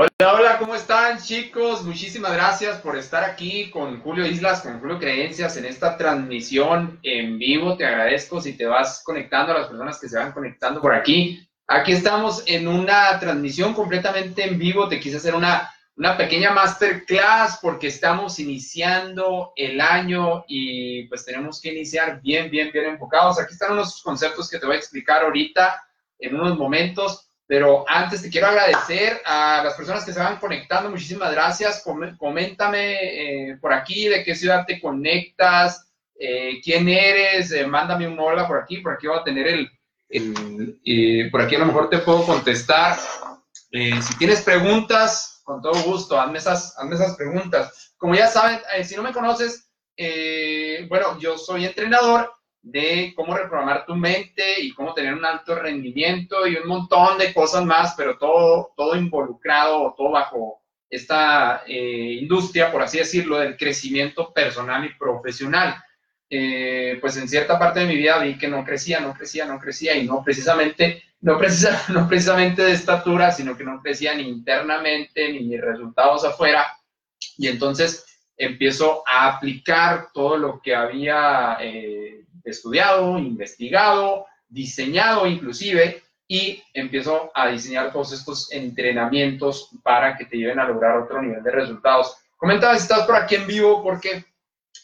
[0.00, 1.82] Hola, hola, ¿cómo están chicos?
[1.82, 7.36] Muchísimas gracias por estar aquí con Julio Islas, con Julio Creencias en esta transmisión en
[7.36, 7.76] vivo.
[7.76, 11.44] Te agradezco si te vas conectando a las personas que se van conectando por aquí.
[11.66, 14.88] Aquí estamos en una transmisión completamente en vivo.
[14.88, 21.60] Te quise hacer una, una pequeña masterclass porque estamos iniciando el año y pues tenemos
[21.60, 23.40] que iniciar bien, bien, bien enfocados.
[23.40, 25.82] Aquí están unos conceptos que te voy a explicar ahorita
[26.20, 27.27] en unos momentos.
[27.48, 30.90] Pero antes te quiero agradecer a las personas que se van conectando.
[30.90, 31.82] Muchísimas gracias.
[32.18, 32.92] Coméntame
[33.52, 35.90] eh, por aquí de qué ciudad te conectas,
[36.20, 38.82] eh, quién eres, eh, mándame un hola por aquí.
[38.82, 39.70] Por aquí voy a tener el,
[40.10, 42.98] el por aquí a lo mejor te puedo contestar.
[43.72, 47.94] si tienes preguntas, con todo gusto, hazme esas, hazme esas preguntas.
[47.96, 49.70] Como ya saben, si no me conoces,
[50.86, 52.30] bueno, yo soy entrenador
[52.62, 57.32] de cómo reprogramar tu mente y cómo tener un alto rendimiento y un montón de
[57.32, 63.56] cosas más, pero todo, todo involucrado, todo bajo esta eh, industria, por así decirlo, del
[63.56, 65.76] crecimiento personal y profesional.
[66.30, 69.58] Eh, pues en cierta parte de mi vida vi que no crecía, no crecía, no
[69.58, 74.28] crecía y no precisamente, no, precisa, no precisamente de estatura, sino que no crecía ni
[74.28, 76.66] internamente ni resultados afuera.
[77.36, 78.04] Y entonces
[78.36, 87.48] empiezo a aplicar todo lo que había eh, estudiado, investigado, diseñado inclusive, y empiezo a
[87.48, 92.16] diseñar todos estos entrenamientos para que te lleven a lograr otro nivel de resultados.
[92.36, 94.26] Coméntame si estás por aquí en vivo porque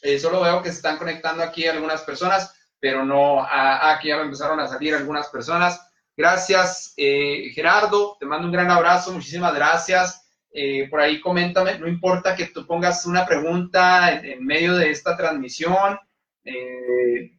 [0.02, 4.22] eh, solo veo que se están conectando aquí algunas personas, pero no, aquí ya me
[4.22, 5.80] empezaron a salir algunas personas.
[6.16, 10.22] Gracias, eh, Gerardo, te mando un gran abrazo, muchísimas gracias.
[10.50, 14.90] Eh, por ahí coméntame, no importa que tú pongas una pregunta en, en medio de
[14.90, 15.98] esta transmisión,
[16.44, 17.32] eh,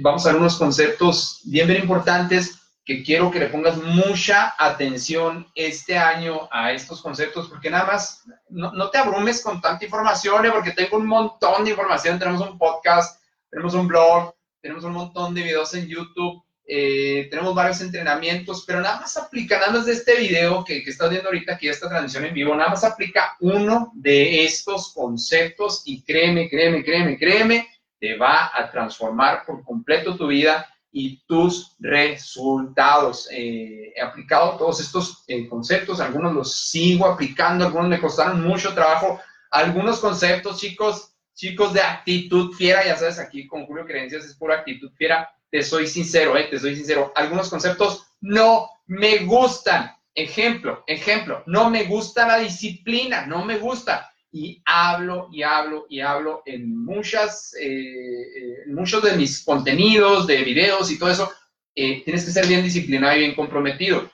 [0.00, 5.44] vamos a ver unos conceptos bien, bien importantes que quiero que le pongas mucha atención
[5.56, 10.46] este año a estos conceptos, porque nada más no, no te abrumes con tanta información,
[10.46, 14.92] eh, porque tengo un montón de información, tenemos un podcast, tenemos un blog, tenemos un
[14.92, 19.86] montón de videos en YouTube, eh, tenemos varios entrenamientos, pero nada más aplica, nada más
[19.86, 22.84] de este video que, que estás viendo ahorita, aquí esta transmisión en vivo, nada más
[22.84, 27.68] aplica uno de estos conceptos y créeme, créeme, créeme, créeme,
[27.98, 33.28] te va a transformar por completo tu vida y tus resultados.
[33.30, 38.74] Eh, he aplicado todos estos eh, conceptos, algunos los sigo aplicando, algunos me costaron mucho
[38.74, 39.20] trabajo.
[39.50, 44.56] Algunos conceptos, chicos, chicos de actitud fiera, ya sabes, aquí con Julio Creencias es pura
[44.56, 45.30] actitud fiera.
[45.50, 47.12] Te soy sincero, eh, te soy sincero.
[47.14, 49.94] Algunos conceptos no me gustan.
[50.14, 56.00] Ejemplo, ejemplo, no me gusta la disciplina, no me gusta y hablo y hablo y
[56.00, 61.32] hablo en muchas, eh, eh, muchos de mis contenidos, de videos y todo eso,
[61.74, 64.10] eh, tienes que ser bien disciplinado y bien comprometido.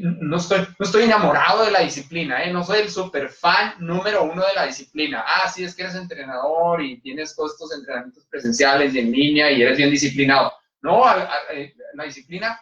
[0.00, 4.44] no, estoy, no estoy enamorado de la disciplina, no soy el super fan número uno
[4.44, 5.24] de la disciplina.
[5.26, 9.50] Ah, sí, es que eres entrenador y tienes todos estos entrenamientos presenciales y en línea
[9.50, 10.52] y eres bien disciplinado.
[10.82, 12.60] No, la disciplina,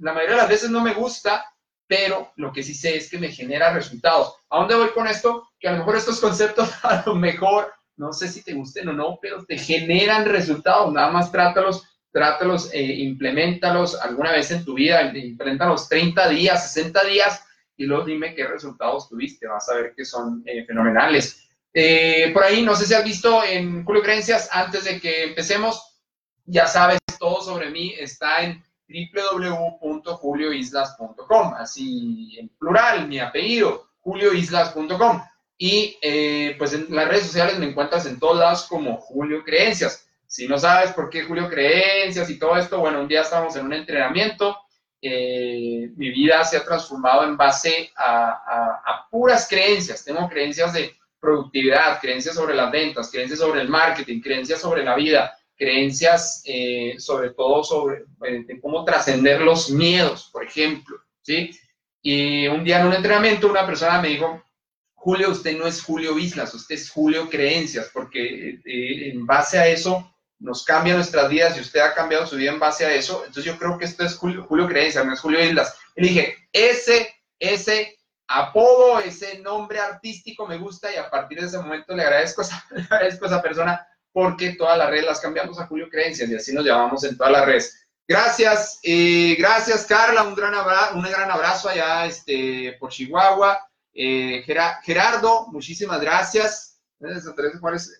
[0.00, 1.44] la mayoría de las veces no me gusta,
[1.86, 4.34] pero lo que sí sé es que me genera resultados.
[4.50, 5.48] ¿A dónde voy con esto?
[5.58, 8.92] Que a lo mejor estos conceptos, a lo mejor, no sé si te gusten o
[8.92, 10.92] no, pero te generan resultados.
[10.92, 17.04] Nada más trátalos, trátalos, eh, implementalos alguna vez en tu vida, implementalos 30 días, 60
[17.04, 17.44] días
[17.76, 19.46] y luego dime qué resultados tuviste.
[19.46, 21.46] Vas a ver que son eh, fenomenales.
[21.72, 26.00] Eh, por ahí, no sé si has visto en Julio Creencias, antes de que empecemos,
[26.46, 35.22] ya sabes, todo sobre mí está en www.julioislas.com, así en plural, mi apellido, julioislas.com.
[35.58, 40.06] Y eh, pues en las redes sociales me encuentras en todos lados como Julio Creencias.
[40.26, 43.66] Si no sabes por qué Julio Creencias y todo esto, bueno, un día estamos en
[43.66, 44.56] un entrenamiento.
[45.00, 50.04] Eh, mi vida se ha transformado en base a, a puras creencias.
[50.04, 54.94] Tengo creencias de productividad, creencias sobre las ventas, creencias sobre el marketing, creencias sobre la
[54.94, 61.50] vida, creencias, eh, sobre todo sobre eh, cómo trascender los miedos, por ejemplo, ¿sí?
[62.02, 64.42] Y un día en un entrenamiento una persona me dijo,
[64.94, 69.66] Julio, usted no es Julio Islas, usted es Julio Creencias, porque eh, en base a
[69.66, 73.22] eso nos cambia nuestras vidas y usted ha cambiado su vida en base a eso.
[73.26, 75.78] Entonces yo creo que esto es Julio, Creencias, no es Julio Islas.
[75.94, 77.96] Y dije, ese, ese
[78.28, 82.82] apodo, ese nombre artístico me gusta y a partir de ese momento le agradezco, le
[82.82, 83.86] agradezco a esa persona
[84.16, 87.34] porque todas las redes las cambiamos a Julio Creencias y así nos llamamos en todas
[87.34, 87.86] las redes.
[88.08, 93.60] Gracias, eh, gracias Carla, un gran abrazo, un gran abrazo allá este, por Chihuahua.
[93.92, 94.42] Eh,
[94.82, 96.80] Gerardo, muchísimas gracias.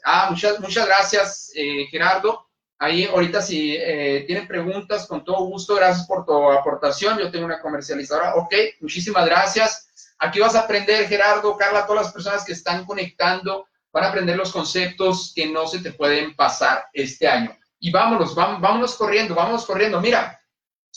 [0.07, 2.49] Ah, muchas, muchas gracias, eh, Gerardo.
[2.79, 3.79] Ahí ahorita si
[4.27, 7.19] tienen preguntas, con todo gusto, gracias por tu aportación.
[7.19, 8.37] Yo tengo una comercializadora.
[8.37, 10.15] Ok, muchísimas gracias.
[10.19, 14.37] Aquí vas a aprender, Gerardo, Carla, todas las personas que están conectando, van a aprender
[14.37, 17.57] los conceptos que no se te pueden pasar este año.
[17.81, 20.03] Y vámonos, vámonos corriendo, vámonos corriendo.
[20.03, 20.39] Mira,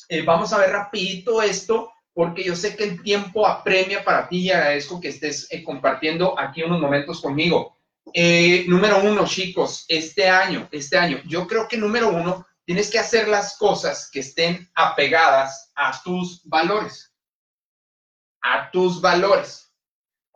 [0.10, 4.40] eh, vamos a ver rapidito esto, porque yo sé que el tiempo apremia para ti
[4.40, 7.78] y agradezco que estés eh, compartiendo aquí unos momentos conmigo.
[8.14, 13.00] Eh, número uno, chicos, este año, este año, yo creo que número uno, tienes que
[13.00, 17.14] hacer las cosas que estén apegadas a tus valores.
[18.42, 19.69] A tus valores.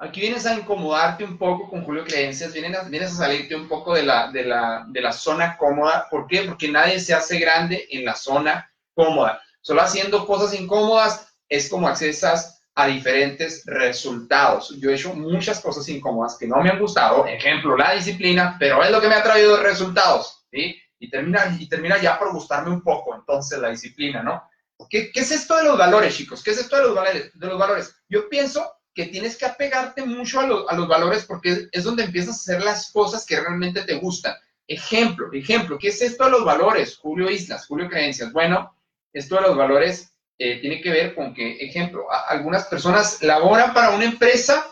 [0.04, 4.04] Aquí vienes a incomodarte un poco con Julio Creencias, vienes a, salirte un poco de
[4.04, 6.08] la, zona cómoda.
[6.12, 6.42] ¿Por qué?
[6.42, 9.42] Porque nadie se hace grande en la zona cómoda.
[9.62, 14.78] Solo haciendo cosas incómodas es como accesas a diferentes resultados.
[14.78, 18.84] Yo he hecho muchas cosas incómodas que no me han gustado, ejemplo, la disciplina, pero
[18.84, 20.76] es lo que me ha traído resultados, ¿sí?
[21.00, 24.44] Y termina, y termina ya por gustarme un poco, entonces, la disciplina, ¿no?
[24.90, 26.44] ¿Qué, qué es esto de los valores, chicos?
[26.44, 27.32] ¿Qué es esto de los valores?
[27.40, 27.96] De los valores?
[28.10, 32.36] Yo pienso que tienes que apegarte mucho a, a, los valores porque es donde empiezas
[32.36, 34.36] a hacer las cosas que realmente te gustan.
[34.68, 36.98] Ejemplo, ejemplo, ¿qué es esto de los valores?
[36.98, 38.31] Julio Islas, Julio Creencias.
[38.31, 38.75] Bueno,
[39.12, 43.92] esto de los valores eh, tiene que ver con que, ejemplo, algunas personas laboran para
[43.92, 44.66] una empresa,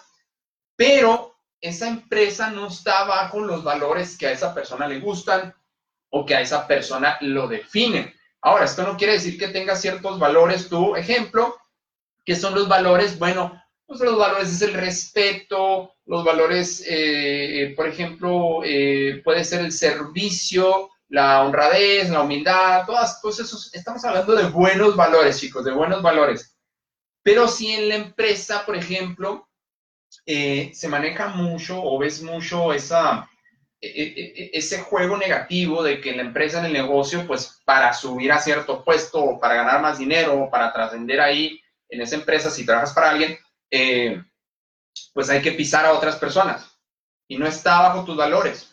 [0.75, 5.53] pero esa empresa no está bajo los valores que a esa persona le gustan
[6.09, 8.13] o que a esa persona lo definen.
[8.41, 11.57] Ahora, esto no quiere decir que tenga ciertos valores, tu ejemplo,
[12.25, 17.89] que son los valores, bueno, pues los valores es el respeto, los valores, eh, por
[17.89, 24.33] ejemplo, eh, puede ser el servicio, la honradez, la humildad, todas, todos esos, estamos hablando
[24.33, 26.57] de buenos valores, chicos, de buenos valores.
[27.21, 29.49] Pero si en la empresa, por ejemplo,
[30.25, 33.29] eh, se maneja mucho o ves mucho esa,
[33.81, 37.93] e, e, e, ese juego negativo de que la empresa en el negocio, pues para
[37.93, 41.59] subir a cierto puesto o para ganar más dinero o para trascender ahí
[41.89, 43.37] en esa empresa, si trabajas para alguien,
[43.71, 44.21] eh,
[45.13, 46.69] pues hay que pisar a otras personas
[47.27, 48.67] y no está bajo tus valores.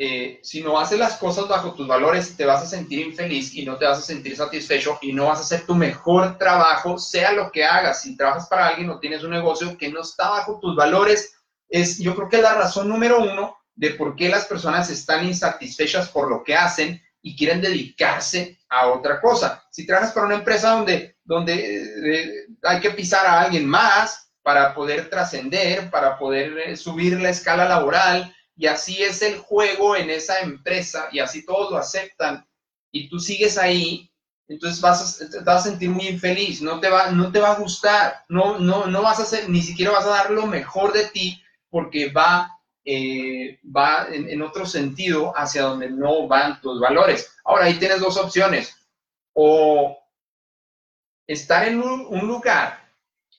[0.00, 3.64] Eh, si no haces las cosas bajo tus valores, te vas a sentir infeliz y
[3.64, 7.32] no te vas a sentir satisfecho y no vas a hacer tu mejor trabajo, sea
[7.32, 8.02] lo que hagas.
[8.02, 11.34] Si trabajas para alguien o tienes un negocio que no está bajo tus valores,
[11.68, 16.08] es yo creo que la razón número uno de por qué las personas están insatisfechas
[16.08, 19.64] por lo que hacen y quieren dedicarse a otra cosa.
[19.70, 24.74] Si trabajas para una empresa donde, donde eh, hay que pisar a alguien más para
[24.74, 30.08] poder trascender, para poder eh, subir la escala laboral, y así es el juego en
[30.08, 32.48] esa empresa, y así todos lo aceptan,
[32.90, 34.10] y tú sigues ahí,
[34.48, 37.52] entonces vas a, te vas a sentir muy infeliz, no te va, no te va
[37.52, 40.94] a gustar, no, no, no vas a hacer, ni siquiera vas a dar lo mejor
[40.94, 42.58] de ti, porque va
[42.90, 47.36] eh, va en, otro sentido hacia donde no van tus valores.
[47.44, 48.74] Ahora, ahí tienes dos opciones.
[49.34, 49.94] O
[51.28, 52.90] estar en un, lugar,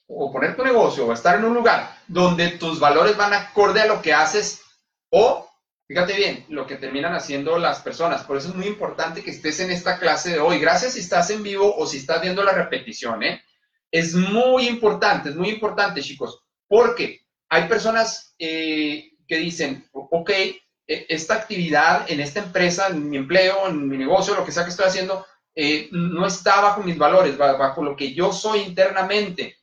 [0.08, 3.88] o poner tu negocio, o estar en un lugar donde tus valores van acorde a
[3.88, 4.62] lo que haces,
[5.10, 5.50] o,
[5.88, 8.24] fíjate bien, lo que terminan haciendo las personas.
[8.24, 10.60] Por eso es muy importante que estés en esta clase de hoy.
[10.60, 13.44] Gracias si estás en vivo o si estás viendo la repetición, ¿eh?
[13.92, 21.06] Es muy importante, es muy importante, chicos, porque hay personas eh, que dicen, ok, e,
[21.10, 24.70] esta actividad en esta empresa, en mi empleo, en mi negocio, lo que sea que
[24.70, 29.58] estoy haciendo, eh, no está bajo mis valores, bajo lo que yo soy internamente.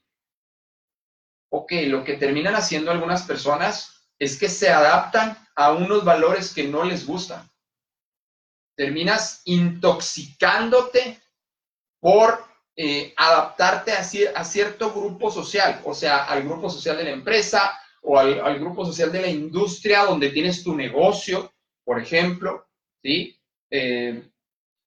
[1.50, 6.64] Ok, lo que terminan haciendo algunas personas es que se adaptan a unos valores que
[6.64, 7.48] no les gustan.
[8.76, 11.20] Terminas intoxicándote
[12.00, 12.44] por
[12.76, 18.18] eh, adaptarte a, cierto grupo social, o sea, al grupo social de la empresa, o
[18.18, 21.52] al, grupo social de la industria donde tienes tu negocio,
[21.84, 22.68] por ejemplo,
[23.02, 23.40] ¿sí?
[23.70, 24.30] Eh,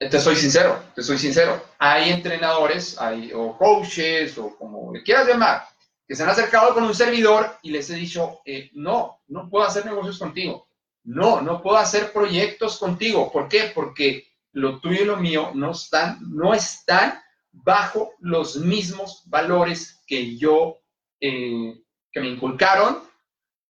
[0.08, 1.62] te soy sincero, te soy sincero.
[1.78, 5.68] Hay entrenadores, hay, o coaches, o como le quieras llamar,
[6.08, 9.66] que se han acercado con un servidor y les he dicho, eh, no, no puedo
[9.66, 10.68] hacer negocios contigo.
[11.04, 13.32] No, no puedo hacer proyectos contigo.
[13.32, 13.72] ¿Por qué?
[13.76, 17.20] Porque lo tuyo y lo mío no están, no están
[17.52, 20.80] bajo los mismos valores que yo,
[21.20, 21.76] eh,
[22.12, 23.04] que me inculcaron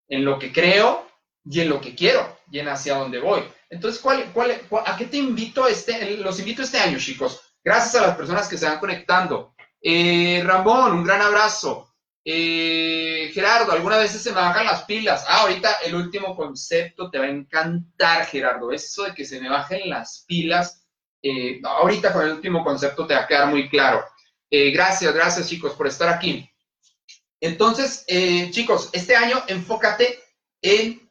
[0.10, 1.08] en lo que creo
[1.46, 3.44] y en lo que quiero y en hacia dónde voy.
[3.70, 7.42] Entonces, ¿cuál, cuál, ¿a qué te invito este, los invito este año, chicos?
[7.64, 9.56] Gracias a las personas que se van conectando.
[9.82, 11.94] Eh, Ramón, un gran abrazo.
[12.24, 15.26] Eh, Gerardo, algunas veces se me bajan las pilas.
[15.28, 18.72] Ah, ahorita el último concepto te va a encantar, Gerardo.
[18.72, 20.88] Eso de que se me bajen las pilas.
[21.22, 24.04] Eh, ahorita con el último concepto te va a quedar muy claro.
[24.50, 26.50] Eh, gracias, gracias chicos por estar aquí.
[27.40, 30.20] Entonces, eh, chicos, este año enfócate
[30.62, 31.07] en,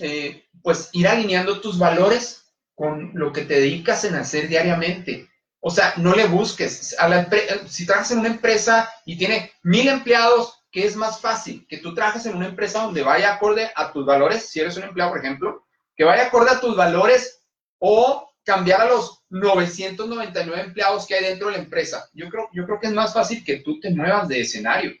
[0.00, 5.28] eh, pues, ir alineando tus valores con lo que te dedicas en hacer diariamente.
[5.60, 6.94] O sea, no le busques.
[6.98, 7.28] A la
[7.66, 11.66] si trabajas en una empresa y tiene mil empleados, ¿qué es más fácil?
[11.68, 14.84] Que tú trabajes en una empresa donde vaya acorde a tus valores, si eres un
[14.84, 17.42] empleado, por ejemplo, que vaya acorde a tus valores
[17.78, 22.08] o cambiar a los 999 empleados que hay dentro de la empresa.
[22.14, 24.92] Yo creo, yo creo que es más fácil que tú te muevas de escenario,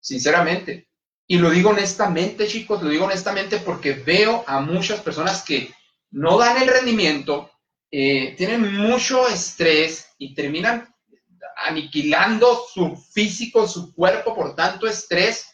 [0.00, 0.88] sinceramente.
[1.32, 5.74] Y lo digo honestamente, chicos, lo digo honestamente porque veo a muchas personas que
[6.10, 7.50] no dan el rendimiento,
[7.90, 10.94] eh, tienen mucho estrés y terminan
[11.56, 15.46] aniquilando su físico, su cuerpo por tanto estrés.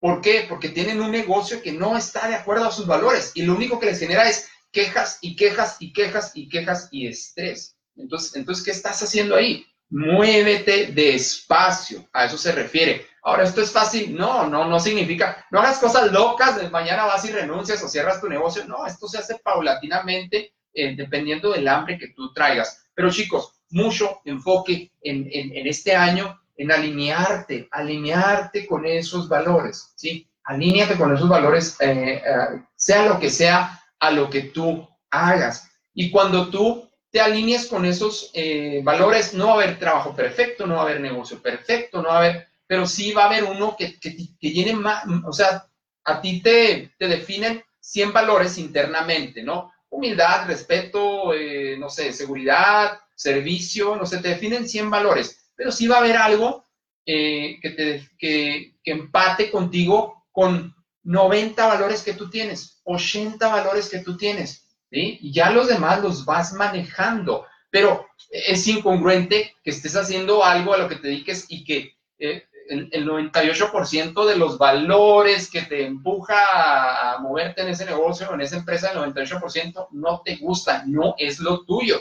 [0.00, 0.46] ¿Por qué?
[0.48, 3.78] Porque tienen un negocio que no está de acuerdo a sus valores y lo único
[3.78, 7.76] que les genera es quejas y quejas y quejas y quejas y estrés.
[7.96, 9.66] Entonces, entonces ¿qué estás haciendo ahí?
[9.92, 13.08] Muévete despacio, a eso se refiere.
[13.24, 14.16] Ahora, ¿esto es fácil?
[14.16, 18.26] No, no, no significa, no hagas cosas locas, mañana vas y renuncias o cierras tu
[18.26, 18.64] negocio.
[18.64, 22.86] No, esto se hace paulatinamente, eh, dependiendo del hambre que tú traigas.
[22.94, 25.28] Pero chicos, mucho enfoque en,
[25.66, 30.26] este año en alinearte, alinearte con esos valores, ¿sí?
[30.44, 35.70] Alíneate con esos valores, eh, eh, sea lo que sea a lo que tú hagas.
[35.92, 40.66] Y cuando tú te alinees con esos eh, valores, no va a haber trabajo perfecto,
[40.66, 43.44] no va a haber negocio perfecto, no va a haber, pero sí va a haber
[43.44, 45.68] uno que, que, llene más, o sea,
[46.04, 49.70] a ti te, te definen 100 valores internamente, ¿no?
[49.90, 51.32] Humildad, respeto,
[51.78, 56.16] no sé, seguridad, servicio, no sé, te definen 100 valores, pero sí va a haber
[56.16, 56.64] algo
[57.04, 63.90] eh, que, te, que, que empate contigo con 90 valores que tú tienes, 80 valores
[63.90, 64.61] que tú tienes,
[64.92, 70.78] Y ya los demás los vas manejando, pero es incongruente que estés haciendo algo a
[70.78, 75.86] lo que te dediques y que eh, el, el, 98% de los valores que te
[75.86, 80.84] empuja a moverte en ese negocio o en esa empresa, el 98% no te gusta,
[80.86, 82.00] no es lo tuyo.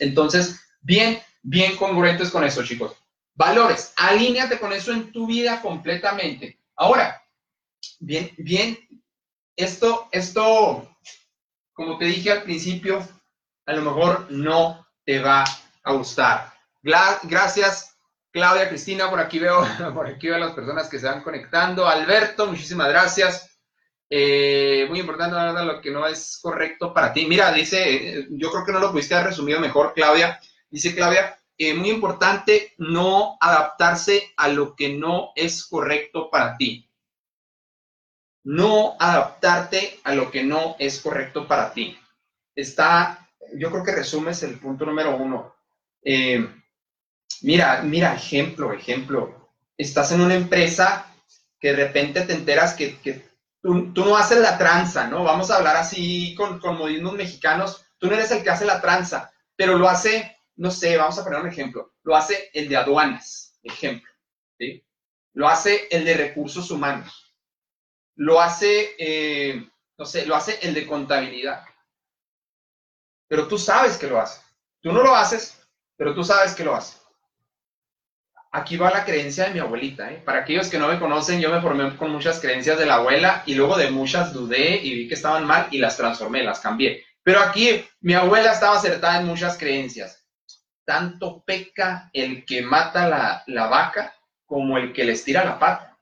[0.00, 2.92] Entonces, bien, bien congruentes con eso, chicos.
[3.34, 6.58] Valores, alíñate con eso en tu vida completamente.
[6.76, 7.22] Ahora,
[8.00, 8.78] bien, bien,
[9.56, 10.96] esto, esto,
[11.80, 13.02] como te dije al principio,
[13.64, 15.44] a lo mejor no te va
[15.82, 16.52] a gustar.
[16.82, 17.96] Gracias,
[18.30, 21.88] Claudia, Cristina, por aquí veo, por aquí veo a las personas que se van conectando.
[21.88, 23.58] Alberto, muchísimas gracias.
[24.10, 25.34] Eh, muy importante,
[25.64, 27.24] lo que no es correcto para ti.
[27.24, 30.38] Mira, dice, yo creo que no lo pudiste haber resumido mejor, Claudia.
[30.68, 36.89] Dice Claudia, eh, muy importante no adaptarse a lo que no es correcto para ti.
[38.44, 41.98] No adaptarte a lo que no es correcto para ti.
[42.54, 45.54] Está, yo creo que resumes el punto número uno.
[46.02, 46.46] Eh,
[47.42, 49.52] mira, mira, ejemplo, ejemplo.
[49.76, 51.06] Estás en una empresa
[51.58, 53.30] que de repente te enteras que, que
[53.62, 55.22] Tú, no haces la tranza, ¿no?
[55.22, 57.84] Vamos a hablar así con, con modismos mexicanos.
[57.98, 61.24] Tú no eres el que hace la tranza, pero lo hace, no sé, vamos a
[61.24, 61.92] poner un ejemplo.
[62.02, 64.10] Lo hace el de aduanas, ejemplo.
[64.58, 64.82] ¿sí?
[65.34, 67.29] Lo hace el de recursos humanos.
[68.20, 71.64] Lo hace, eh, no sé, lo hace el de contabilidad.
[73.28, 74.42] Pero tú sabes que lo hace.
[74.80, 75.60] Tú no lo haces,
[75.96, 77.00] pero tú sabes que lo hace
[78.52, 80.10] aquí va la creencia de mi abuelita.
[80.10, 80.22] ¿eh?
[80.24, 83.42] Para aquellos que no me conocen, yo me formé con muchas creencias de la abuela
[83.46, 87.04] y luego de muchas dudé y vi que estaban mal y las transformé, las cambié.
[87.22, 90.26] Pero aquí mi abuela estaba acertada en muchas creencias.
[90.84, 95.98] Tanto peca el que mata la, la vaca como el que les tira la pata.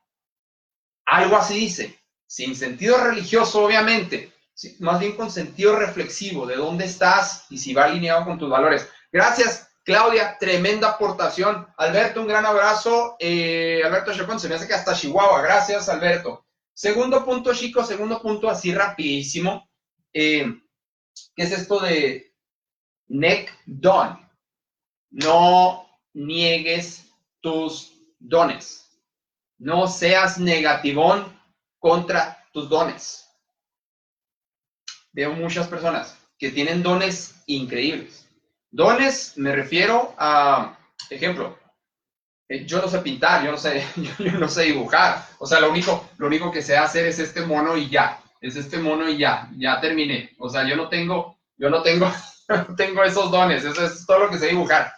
[1.05, 1.98] Algo así dice,
[2.29, 4.33] sin sentido religioso, obviamente,
[4.81, 8.89] más bien con sentido reflexivo de dónde estás y si va alineado con tus valores.
[9.11, 11.67] Gracias, Claudia, tremenda aportación.
[11.79, 13.17] Alberto, un gran abrazo.
[13.19, 15.41] Eh, Alberto Chacón, se me hace que hasta Chihuahua.
[15.41, 16.45] Gracias, Alberto.
[16.75, 19.71] Segundo punto, chicos, segundo punto así rapidísimo.
[20.13, 20.61] Eh,
[21.35, 22.35] ¿Qué es esto de
[23.09, 24.29] neck don?
[25.11, 27.07] No niegues
[27.41, 29.01] tus dones.
[29.57, 31.38] No seas negativón
[31.79, 33.27] contra tus dones.
[35.13, 38.29] Veo muchas personas que tienen dones increíbles
[38.71, 41.59] Dones, me refiero a, ejemplo,
[42.49, 45.25] eh, yo no sé pintar, yo no sé, yo, no sé dibujar.
[45.39, 48.23] O sea, lo único, lo único que sé hacer es este mono y ya.
[48.41, 50.35] Es este mono y ya, ya terminé.
[50.39, 52.13] O sea, yo no tengo, yo no tengo,
[52.77, 54.93] tengo esos dones, eso es todo lo que sé dibujar.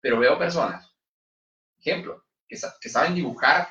[0.00, 0.88] Pero veo personas,
[1.78, 3.68] ejemplo, que saben dibujar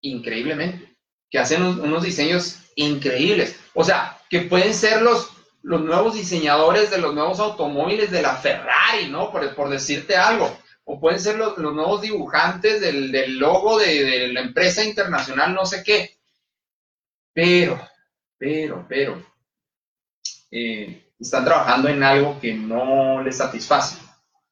[0.00, 0.91] increíblemente,
[1.32, 3.58] que hacen unos diseños increíbles.
[3.72, 5.30] O sea, que pueden ser los,
[5.62, 9.32] los nuevos diseñadores de los nuevos automóviles de la Ferrari, ¿no?
[9.32, 10.54] Por, por decirte algo.
[10.84, 16.18] O pueden ser los, nuevos dibujantes del, logo de, la empresa internacional, no sé qué.
[17.32, 17.80] Pero,
[18.36, 19.26] pero, pero,
[20.50, 23.96] eh, están trabajando en algo que no les satisface.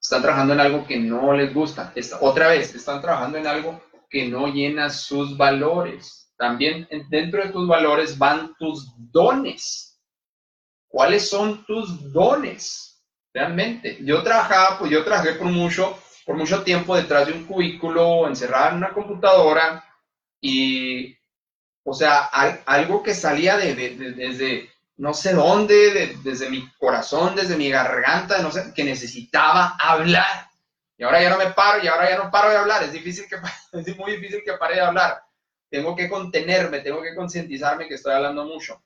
[0.01, 1.93] Están trabajando en algo que no les gusta.
[2.21, 6.20] otra vez, están trabajando en algo que no llena sus valores.
[6.41, 10.01] También dentro de tus valores van tus dones.
[10.89, 13.05] ¿Cuáles son tus dones?
[13.35, 13.99] Realmente.
[14.01, 18.71] Yo trabajaba, pues yo trabajé por mucho, por mucho tiempo detrás de un cubículo, encerrado
[18.71, 19.85] en una computadora
[20.41, 21.15] y,
[21.85, 22.21] o sea,
[22.65, 28.51] algo que salía de, desde no sé dónde, desde mi corazón, desde mi garganta, no
[28.51, 30.49] sé, que necesitaba hablar.
[30.97, 32.83] Y ahora ya no me paro, y ahora ya no paro de hablar.
[32.83, 33.37] Es difícil que,
[33.79, 35.23] es muy difícil que pare de hablar.
[35.71, 38.83] Tengo que contenerme, tengo que concientizarme que estoy hablando mucho.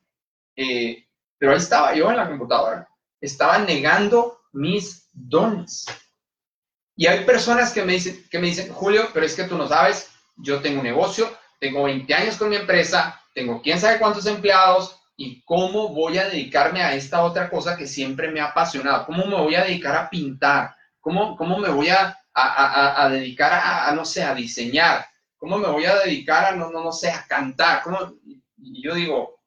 [0.55, 1.07] Eh,
[1.39, 2.89] pero ahí estaba yo en la computadora.
[3.21, 5.87] Estaba negando mis dones.
[6.97, 9.67] Y hay personas que me dicen, que me dicen, Julio, pero es que tú no
[9.67, 14.27] sabes, yo tengo un negocio, tengo 20 años con mi empresa, tengo quién sabe cuántos
[14.27, 19.07] empleados, y cómo voy a dedicarme a esta otra cosa que siempre me ha apasionado,
[19.07, 23.53] cómo me voy a dedicar a pintar, cómo, cómo me voy a, a, a, dedicar
[23.53, 25.07] a, no sé, a diseñar,
[25.45, 27.99] cómo me voy a dedicar a, no, no, no sé, a cantar, ¿Cómo?
[28.25, 29.39] y yo digo,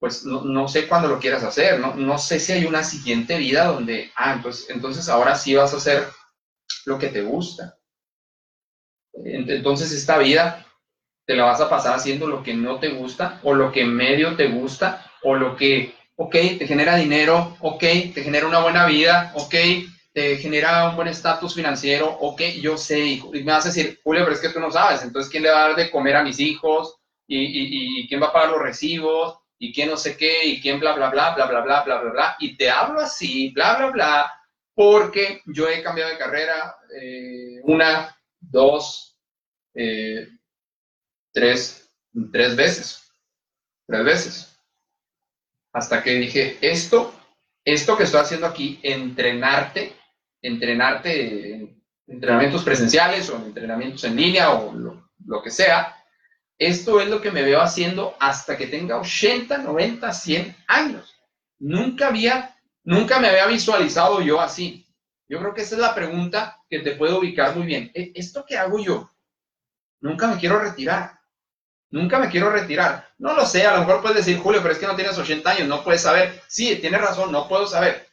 [0.00, 3.38] pues no, no, sé cuándo lo quieras hacer, no, no sé si hay una siguiente
[3.38, 6.08] vida donde, ah, entonces, entonces ahora sí vas a hacer
[6.86, 7.78] lo que te gusta.
[9.14, 10.66] Entonces esta vida
[11.24, 14.34] te la vas a pasar haciendo lo que no te gusta o lo que medio
[14.34, 17.80] te gusta o lo que, ok, te genera dinero, ok,
[18.12, 19.54] te genera una buena vida, ok,
[20.12, 24.24] te genera un buen estatus financiero, ok, yo sé, y me vas a decir, Julio,
[24.24, 26.22] pero es que tú no sabes, entonces, ¿quién le va a dar de comer a
[26.22, 26.96] mis hijos?
[27.26, 29.38] ¿Y, y, y quién va a pagar los recibos?
[29.58, 30.44] ¿Y quién no sé qué?
[30.44, 32.36] ¿Y quién bla, bla, bla, bla, bla, bla, bla, bla, bla?
[32.40, 34.32] Y te hablo así, bla, bla, bla,
[34.74, 39.16] porque yo he cambiado de carrera eh, una, dos,
[39.74, 40.28] eh,
[41.32, 41.88] tres,
[42.30, 43.12] tres veces,
[43.86, 44.58] tres veces.
[45.72, 47.14] Hasta que dije, esto,
[47.64, 49.96] esto que estoy haciendo aquí, entrenarte,
[50.42, 55.96] entrenarte en entrenamientos presenciales o en entrenamientos en línea o lo, que sea,
[56.58, 61.14] esto es lo que me veo haciendo hasta que tenga 80, 90, 100 años.
[61.60, 64.86] Nunca había, nunca me había visualizado yo así.
[65.28, 67.90] Yo creo que esa es la pregunta que te puede ubicar muy bien.
[67.94, 69.10] ¿E-, ¿Esto que hago yo?
[70.00, 71.20] Nunca me quiero retirar.
[71.90, 73.08] Nunca me quiero retirar.
[73.18, 75.50] No lo sé, a lo mejor puedes decir, Julio, pero es que no tienes 80
[75.50, 76.42] años, no puedes saber.
[76.48, 78.08] Sí, tienes razón, no puedo saber.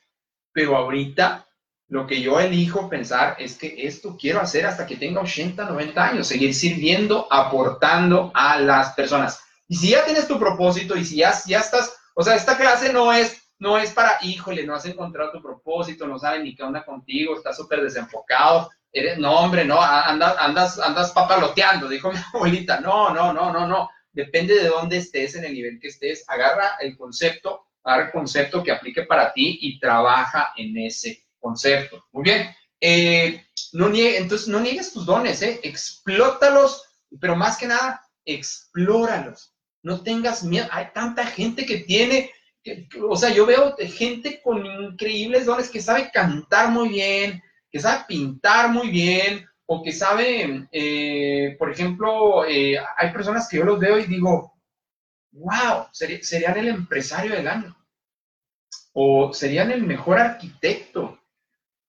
[0.51, 1.48] Pero ahorita
[1.89, 6.05] lo que yo elijo pensar es que esto quiero hacer hasta que tenga 80, 90
[6.05, 9.43] años, seguir sirviendo, aportando a las personas.
[9.67, 12.93] Y si ya tienes tu propósito y si ya, ya estás, o sea, esta clase
[12.93, 16.61] no es, no es para, híjole, no has encontrado tu propósito, no saben ni qué
[16.61, 22.19] onda contigo, estás súper desenfocado, eres, no, hombre, no, andas, andas, andas papaloteando, dijo mi
[22.33, 22.79] abuelita.
[22.79, 23.89] No, no, no, no, no.
[24.11, 26.23] Depende de dónde estés, en el nivel que estés.
[26.27, 32.05] Agarra el concepto, agarra el concepto que aplique para ti y trabaja en ese concepto.
[32.11, 32.55] Muy bien.
[32.81, 35.59] Eh, no niegue, entonces, no niegues tus dones, ¿eh?
[35.63, 36.83] Explótalos,
[37.19, 39.53] pero más que nada, explóralos.
[39.83, 40.67] No tengas miedo.
[40.71, 42.31] Hay tanta gente que tiene,
[43.07, 48.05] o sea, yo veo gente con increíbles dones que sabe cantar muy bien, que sabe
[48.07, 53.99] pintar muy bien o que sabe, eh, por ejemplo, hay personas que yo los veo
[53.99, 54.59] y digo,
[55.31, 57.75] wow, serían el empresario del año,
[58.93, 61.18] o serían el mejor arquitecto,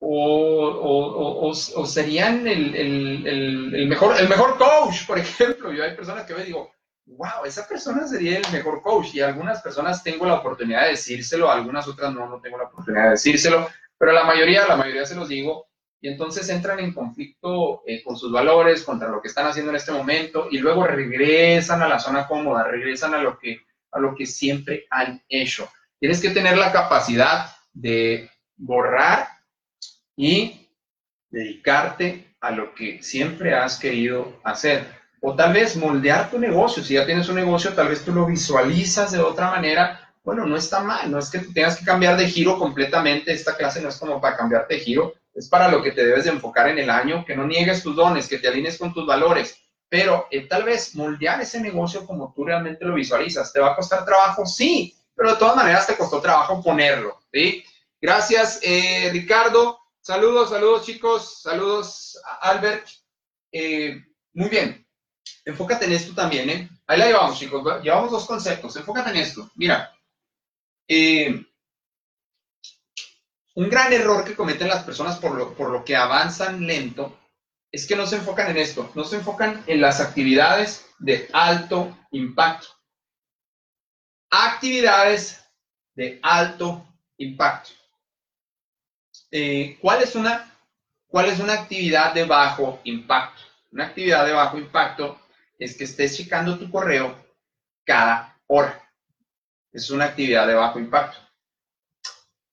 [0.00, 1.52] o,
[1.86, 5.72] serían el, mejor, el mejor coach, por ejemplo.
[5.72, 6.72] Yo hay personas que y digo,
[7.06, 9.14] wow, esa persona sería el mejor coach.
[9.14, 13.04] Y algunas personas tengo la oportunidad de decírselo, algunas otras no, no tengo la oportunidad
[13.04, 17.82] de decírselo, pero la mayoría, la mayoría se los digo y entonces entran en conflicto
[17.86, 21.82] eh, con sus valores, contra lo que están haciendo en este momento, y luego regresan
[21.82, 23.60] a la zona cómoda, regresan a lo que,
[23.92, 25.68] a lo que siempre han hecho.
[25.98, 29.28] Tienes que tener la capacidad de borrar
[30.20, 30.68] y
[31.30, 34.86] dedicarte a lo que siempre has querido hacer.
[35.20, 36.82] O tal vez moldear tu negocio.
[36.82, 40.12] Si ya tienes un negocio, tal vez tú lo visualizas de otra manera.
[40.22, 41.10] Bueno, no está mal.
[41.10, 43.32] No es que tengas que cambiar de giro completamente.
[43.32, 46.24] Esta clase no es como para cambiarte de giro es para lo que te debes
[46.24, 49.06] de enfocar en el año, que no niegues tus dones, que te alines con tus
[49.06, 49.56] valores,
[49.88, 53.52] pero eh, tal vez moldear ese negocio como tú realmente lo visualizas.
[53.52, 54.44] ¿Te va a costar trabajo?
[54.44, 57.64] Sí, pero de todas maneras te costó trabajo ponerlo, ¿sí?
[58.00, 59.79] Gracias, eh, Ricardo.
[60.10, 61.40] Saludos, saludos, chicos.
[61.40, 62.88] Saludos, Albert.
[63.52, 64.84] Eh, muy bien.
[65.44, 66.68] Enfócate en esto también, ¿eh?
[66.88, 67.80] Ahí la llevamos, chicos.
[67.80, 68.74] Llevamos dos conceptos.
[68.74, 69.48] Enfócate en esto.
[69.54, 69.96] Mira,
[70.88, 71.46] eh,
[73.54, 77.16] un gran error que cometen las personas por lo, por lo que avanzan lento
[77.70, 81.96] es que no se enfocan en esto, no se enfocan en las actividades de alto
[82.10, 82.66] impacto.
[84.28, 85.40] Actividades
[85.94, 86.84] de alto
[87.16, 87.79] impacto.
[89.30, 90.52] Eh, ¿cuál, es una,
[91.06, 93.42] ¿Cuál es una actividad de bajo impacto?
[93.72, 95.20] Una actividad de bajo impacto
[95.58, 97.16] es que estés checando tu correo
[97.84, 98.82] cada hora.
[99.72, 101.18] Es una actividad de bajo impacto.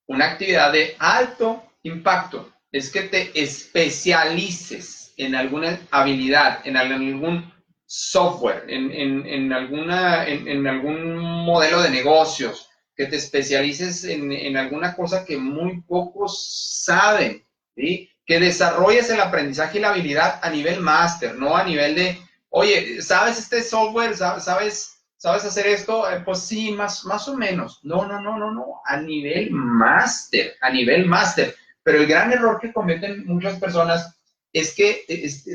[0.06, 7.52] Una actividad de alto impacto es que te especialices en alguna habilidad, en algún
[7.86, 12.67] software, en, alguna, en, algún modelo de negocios,
[12.98, 19.82] que te especialices en, alguna cosa que muy pocos saben, que desarrolles el aprendizaje y
[19.82, 24.18] la habilidad a nivel máster, no a nivel de, oye, ¿sabes este software?
[24.18, 26.10] ¿Sabes, sabes hacer esto?
[26.10, 27.80] Eh, pues sí, más, más o menos.
[27.84, 31.56] No, no, no, no, no, a nivel máster, a nivel máster.
[31.84, 34.18] Pero el gran error que cometen muchas personas
[34.52, 35.06] es que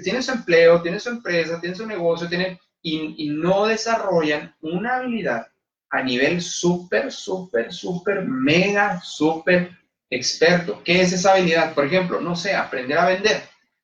[0.04, 5.48] tienen su empleo, tienen su empresa, tienen su negocio, tienen, y, no desarrollan una habilidad
[5.92, 9.70] a nivel súper, súper, súper, mega, súper
[10.08, 10.82] experto.
[10.82, 11.74] ¿Qué es esa habilidad?
[11.74, 13.42] Por ejemplo, no sé, aprender a vender.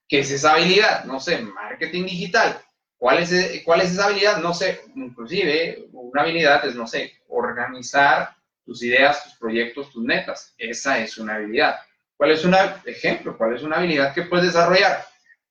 [0.09, 1.05] ¿Qué es esa habilidad?
[1.05, 2.59] No sé, marketing digital.
[2.97, 4.39] ¿Cuál es, ¿Cuál es esa habilidad?
[4.39, 10.55] No sé, inclusive una habilidad es, no sé, organizar tus ideas, tus proyectos, tus metas.
[10.57, 11.77] Esa es una habilidad.
[12.17, 13.37] ¿Cuál es un ejemplo?
[13.37, 15.05] ¿Cuál es una habilidad que puedes desarrollar?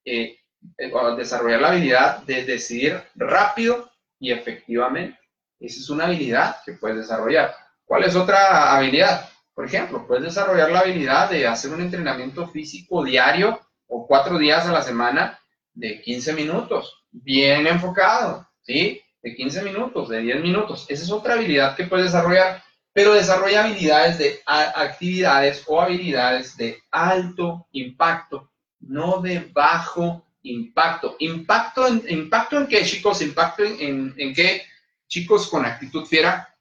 [0.04, 0.40] Eh,
[0.80, 5.20] eh, desarrollar la habilidad de decidir rápido y efectivamente.
[5.60, 7.56] Esa es una habilidad que puedes desarrollar.
[7.86, 9.30] ¿Cuál es otra habilidad?
[9.54, 14.66] Por ejemplo, puedes desarrollar la habilidad de hacer un entrenamiento físico diario o cuatro días
[14.68, 15.40] a la semana
[15.74, 19.02] de 15 minutos, bien enfocado, ¿sí?
[19.22, 20.86] De 15 minutos, de 10 minutos.
[20.90, 22.62] Esa es otra habilidad que puedes desarrollar
[22.98, 31.16] pero desarrolla habilidades de actividades o habilidades de alto impacto, no de bajo impacto.
[31.20, 33.22] ¿Impacto en, impacto en qué, chicos?
[33.22, 34.64] ¿Impacto en, en, qué,
[35.08, 36.56] chicos, con actitud fiera?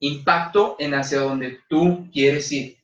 [0.00, 2.78] Impacto en hacia donde tú quieres ir.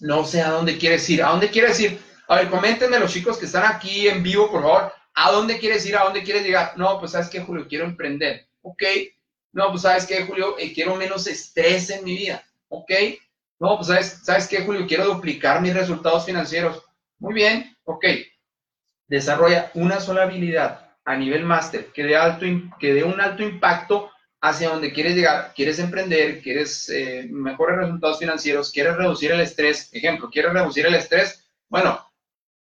[0.00, 1.22] No sé a dónde quieres ir.
[1.22, 1.98] ¿A dónde quieres ir?
[2.28, 4.92] A ver, coméntenme los chicos que están aquí en vivo, por favor.
[5.14, 5.96] ¿A dónde quieres ir?
[5.96, 6.72] ¿A dónde quieres llegar?
[6.76, 8.48] No, pues sabes qué, Julio, quiero emprender.
[8.62, 8.82] Ok,
[9.52, 12.42] no, pues sabes qué, Julio, eh, quiero menos estrés en mi vida.
[12.68, 12.90] ¿Ok?
[13.58, 14.86] No, pues sabes, ¿sabes qué, Julio?
[14.86, 16.82] Quiero duplicar mis resultados financieros.
[17.18, 18.04] Muy bien, ok.
[19.06, 22.46] Desarrolla una sola habilidad a nivel máster que dé, alto,
[22.80, 24.10] que dé un alto impacto
[24.42, 25.52] hacia donde quieres llegar.
[25.54, 29.88] Quieres emprender, quieres eh, mejores resultados financieros, quieres reducir el estrés.
[29.94, 31.48] Ejemplo, ¿quieres reducir el estrés?
[31.68, 32.04] Bueno,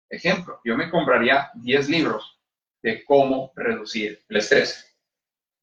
[0.09, 2.39] ejemplo, yo me compraría 10 libros
[2.83, 4.85] de cómo reducir el estrés.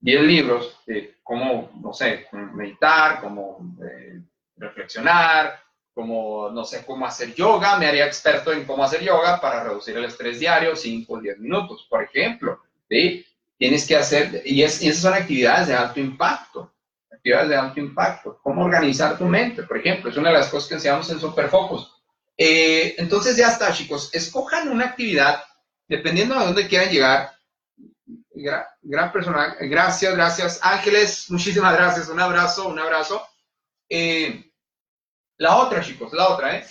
[0.01, 4.23] 10 libros de cómo, no sé, meditar, cómo eh,
[4.57, 5.61] reflexionar,
[5.92, 7.79] cómo, no sé, cómo hacer yoga.
[7.79, 11.38] Me haría experto en cómo hacer yoga para reducir el estrés diario, 5 o 10
[11.38, 12.62] minutos, por ejemplo.
[12.88, 13.27] ¿sí?
[13.59, 16.73] Tienes que hacer, y, es, esas son actividades de alto impacto.
[17.11, 18.38] Actividades de alto impacto.
[18.42, 21.92] Cómo organizar tu mente, por ejemplo, es una de las cosas que enseñamos en Superfocus.
[22.37, 24.11] Eh, entonces ya está, chicos.
[24.12, 25.42] Escojan una actividad,
[25.88, 27.33] dependiendo de dónde quieran llegar,
[28.83, 29.57] gran, persona.
[29.61, 30.61] Gracias, gracias.
[30.62, 32.09] Ángeles, muchísimas gracias.
[32.09, 33.27] Un abrazo, un abrazo.
[33.88, 34.53] Eh,
[35.38, 36.66] la otra, chicos, la otra, ¿eh?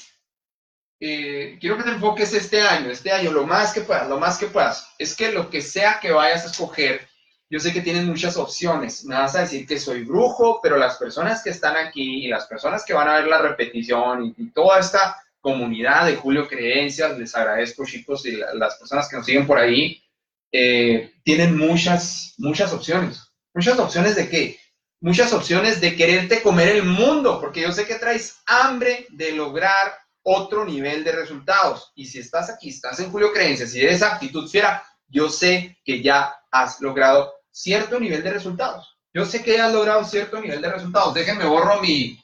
[1.00, 1.58] ¿Eh?
[1.60, 4.48] Quiero que te enfoques este año, este año, lo más que puedas, lo más que
[4.48, 4.94] puedas.
[4.98, 7.08] Es que lo que sea que vayas a escoger,
[7.50, 9.06] yo sé que tienes muchas opciones.
[9.06, 12.46] Me vas a decir que soy brujo, pero las personas que están aquí y las
[12.48, 17.34] personas que van a ver la repetición y, toda esta comunidad de Julio Creencias, les
[17.36, 20.04] agradezco, chicos, y las personas que nos siguen por ahí
[20.52, 23.24] eh, tienen muchas, muchas opciones.
[23.54, 24.60] ¿Muchas opciones de qué?
[25.00, 29.94] Muchas opciones de quererte comer el mundo, porque yo sé que traes hambre de lograr
[30.30, 31.94] otro nivel de resultados.
[31.96, 36.02] Y si estás aquí, estás en Julio Creencias, si eres actitud fiera, yo sé que
[36.04, 38.98] ya has logrado cierto nivel de resultados.
[39.14, 41.14] Yo sé que ya has logrado cierto nivel de resultados.
[41.14, 42.22] Déjenme borro mi,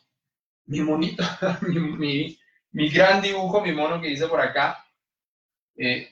[0.66, 1.24] mi monito,
[1.62, 2.38] mi,
[2.72, 4.86] mi, gran dibujo, mi mono que hice por acá.
[5.78, 6.10] Eh,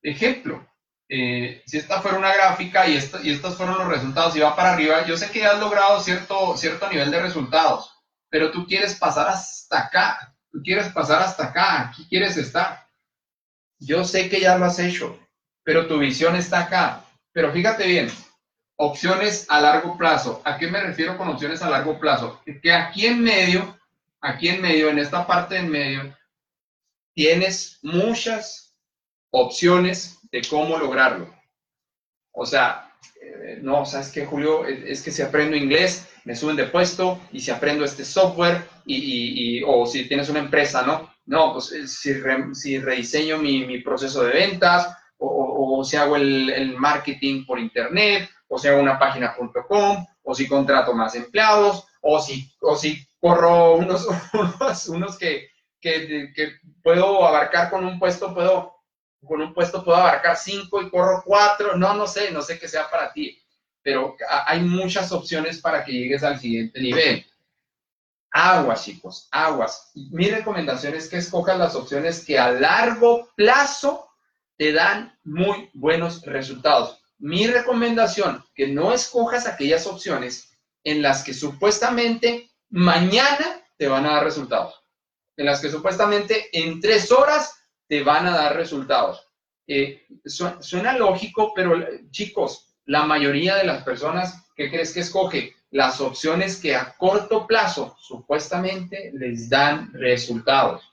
[0.00, 0.64] ejemplo,
[1.08, 2.92] eh, si esta fuera una gráfica y,
[3.24, 6.00] y estos fueron los resultados y va para arriba, yo sé que ya has logrado
[6.00, 7.92] cierto, cierto nivel de resultados,
[8.28, 12.86] pero tú quieres pasar hasta acá, tú quieres pasar hasta acá, aquí quieres estar.
[13.78, 15.18] Yo sé que ya lo has hecho,
[15.64, 17.04] pero tu visión está acá.
[17.32, 18.10] Pero fíjate bien,
[18.76, 20.42] opciones a largo plazo.
[20.44, 22.42] ¿A qué me refiero con opciones a largo plazo?
[22.62, 23.78] Que aquí en medio,
[24.20, 26.16] aquí en medio, en esta parte en medio,
[27.14, 28.76] tienes muchas
[29.30, 31.32] opciones de cómo lograrlo.
[32.32, 32.89] O sea,
[33.20, 34.64] eh, no, ¿sabes qué, Julio?
[34.66, 39.62] Es que si aprendo inglés, me suben de puesto, y si aprendo este software, y,
[39.66, 41.10] o si tienes una empresa, ¿no?
[41.26, 42.14] No, pues eh, si,
[42.54, 48.68] si rediseño mi, proceso de ventas, o, si hago el, marketing por internet, o si
[48.68, 54.88] hago una página.com, o si contrato más empleados, o si, o si corro unos, unos,
[54.88, 55.48] unos que,
[55.80, 58.79] que, que puedo abarcar con un puesto, puedo
[59.26, 62.68] con un puesto puedo abarcar cinco y corro cuatro, no, no sé, no sé qué
[62.68, 63.40] sea para ti,
[63.82, 67.26] pero hay muchas opciones para que llegues al siguiente nivel.
[68.32, 69.90] Aguas, chicos, aguas.
[69.94, 74.08] Mi recomendación es que escojas las opciones que a largo plazo
[74.56, 77.00] te dan muy buenos resultados.
[77.18, 80.52] Mi recomendación, que no escojas aquellas opciones
[80.84, 84.82] en las que supuestamente mañana te van a dar resultados.
[85.36, 87.59] En las que supuestamente en tres horas
[87.90, 89.26] te van a dar resultados.
[89.66, 91.76] Eh, suena, lógico, pero
[92.12, 95.56] chicos, la mayoría de las personas, ¿qué crees que escoge?
[95.72, 100.88] Las opciones que a corto plazo supuestamente les dan resultados.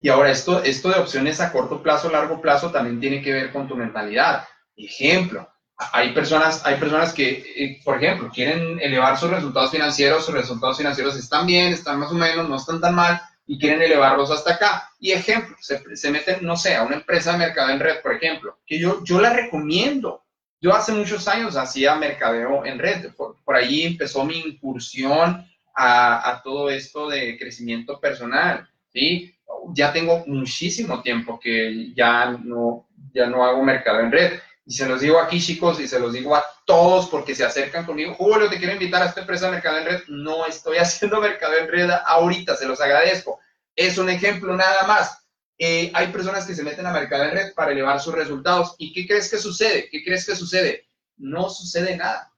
[0.00, 3.52] Y ahora esto, esto de opciones a corto plazo, largo plazo, también tiene que ver
[3.52, 4.44] con tu mentalidad.
[4.74, 5.46] Ejemplo,
[5.92, 10.78] hay personas, hay personas que, eh, por ejemplo, quieren elevar sus resultados financieros, sus resultados
[10.78, 14.54] financieros están bien, están más o menos, no están tan mal, y quieren elevarlos hasta
[14.54, 14.90] acá.
[14.98, 18.14] Y ejemplo, se, se meten, no sé, a una empresa de mercado en red, por
[18.14, 20.24] ejemplo, que yo, yo la recomiendo.
[20.60, 26.30] Yo hace muchos años hacía mercadeo en red, por, por ahí empezó mi incursión a,
[26.30, 29.34] a, todo esto de crecimiento personal, ¿sí?
[29.74, 34.40] Ya tengo muchísimo tiempo que ya no, ya no hago mercado en red.
[34.64, 37.84] Y se los digo aquí, chicos, y se los digo a todos porque se acercan
[37.84, 38.14] conmigo.
[38.14, 40.02] Julio, te quiero invitar a esta empresa de Mercado en Red.
[40.08, 43.40] No estoy haciendo Mercado en Red ahorita, se los agradezco.
[43.76, 45.18] Es un ejemplo nada más.
[45.58, 48.74] Eh, hay personas que se meten a Mercado en Red para elevar sus resultados.
[48.78, 49.88] ¿Y qué crees que sucede?
[49.90, 50.88] ¿Qué crees que sucede?
[51.16, 52.32] No sucede nada.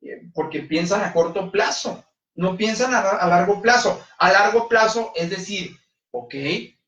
[0.00, 2.04] Eh, porque piensan a corto plazo,
[2.36, 4.04] no piensan a, a largo plazo.
[4.18, 5.76] A largo plazo es decir,
[6.12, 6.34] ok,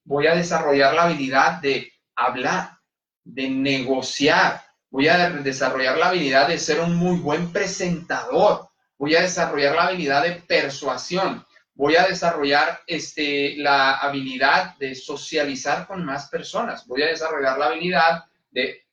[0.05, 2.79] voy a desarrollar la habilidad de hablar,
[3.25, 9.23] de negociar, voy a desarrollar la habilidad de ser un muy buen presentador, voy a
[9.23, 16.29] desarrollar la habilidad de persuasión, voy a desarrollar este, la habilidad de socializar con más
[16.29, 18.85] personas, voy a desarrollar la habilidad de,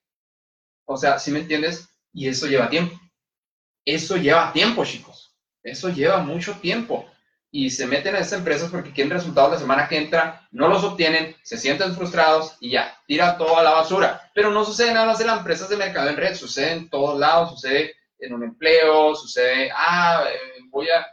[0.86, 1.90] o sea, si me entiendes?
[2.14, 3.00] Y eso lleva tiempo.
[3.84, 5.36] Eso lleva tiempo, chicos.
[5.64, 7.10] Eso lleva mucho tiempo
[7.58, 10.84] y se meten a estas empresas porque quieren resultados la semana que entra, no los
[10.84, 14.30] obtienen, se sienten frustrados y ya, tiran todo a la basura.
[14.36, 17.18] Pero no sucede nada más en las empresas de mercado en red, sucede en todos
[17.18, 21.08] lados, sucede en un empleo, sucede, ah, eh, voy a,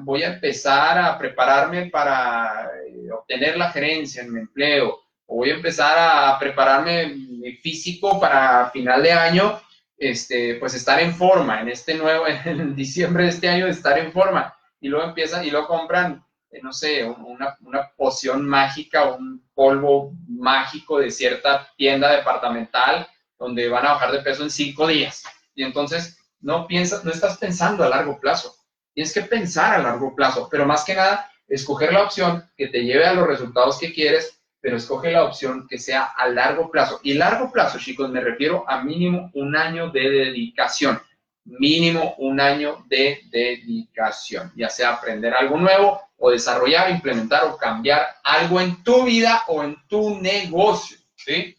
[0.00, 5.48] voy a empezar a prepararme para eh, obtener la gerencia en mi empleo, o voy
[5.48, 9.58] a empezar a prepararme físico para final de año,
[9.96, 14.12] este, pues estar en forma, en este nuevo, en diciembre de este año, estar en
[14.12, 14.52] forma
[14.86, 20.12] y luego empiezan y lo compran, eh, no sé, una, una poción mágica, un polvo
[20.28, 25.24] mágico de cierta tienda departamental donde van a bajar de peso en cinco días.
[25.56, 28.54] Y entonces no piensas, no estás pensando a largo plazo.
[28.94, 32.84] Tienes que pensar a largo plazo, pero más que nada, escoger la opción que te
[32.84, 37.00] lleve a los resultados que quieres, pero escoge la opción que sea a largo plazo.
[37.02, 41.00] Y largo plazo, chicos, me refiero a mínimo un año de dedicación
[41.46, 48.16] mínimo un año de dedicación, ya sea aprender algo nuevo o desarrollar, implementar o cambiar
[48.24, 50.98] algo en tu vida o en tu negocio.
[51.14, 51.56] ¿sí?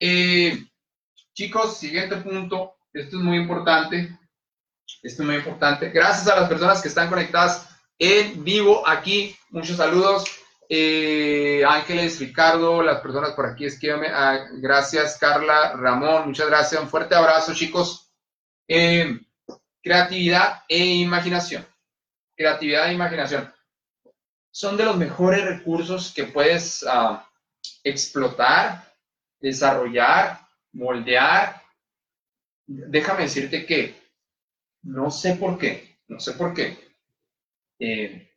[0.00, 0.64] Eh,
[1.34, 4.18] chicos, siguiente punto, esto es muy importante,
[5.02, 5.90] esto es muy importante.
[5.90, 7.68] Gracias a las personas que están conectadas
[7.98, 10.24] en vivo aquí, muchos saludos.
[10.68, 14.08] Eh, Ángeles, Ricardo, las personas por aquí, escríbame.
[14.08, 16.80] Ah, gracias, Carla, Ramón, muchas gracias.
[16.80, 18.10] Un fuerte abrazo, chicos.
[18.68, 19.20] Eh,
[19.86, 21.64] Creatividad e imaginación.
[22.36, 23.54] Creatividad e imaginación.
[24.50, 27.24] Son de los mejores recursos que puedes ah,
[27.84, 28.92] explotar,
[29.38, 30.40] desarrollar,
[30.72, 31.62] moldear.
[32.66, 33.94] Déjame decirte que
[34.82, 36.76] no sé por qué, no sé por qué.
[37.78, 38.28] Eh,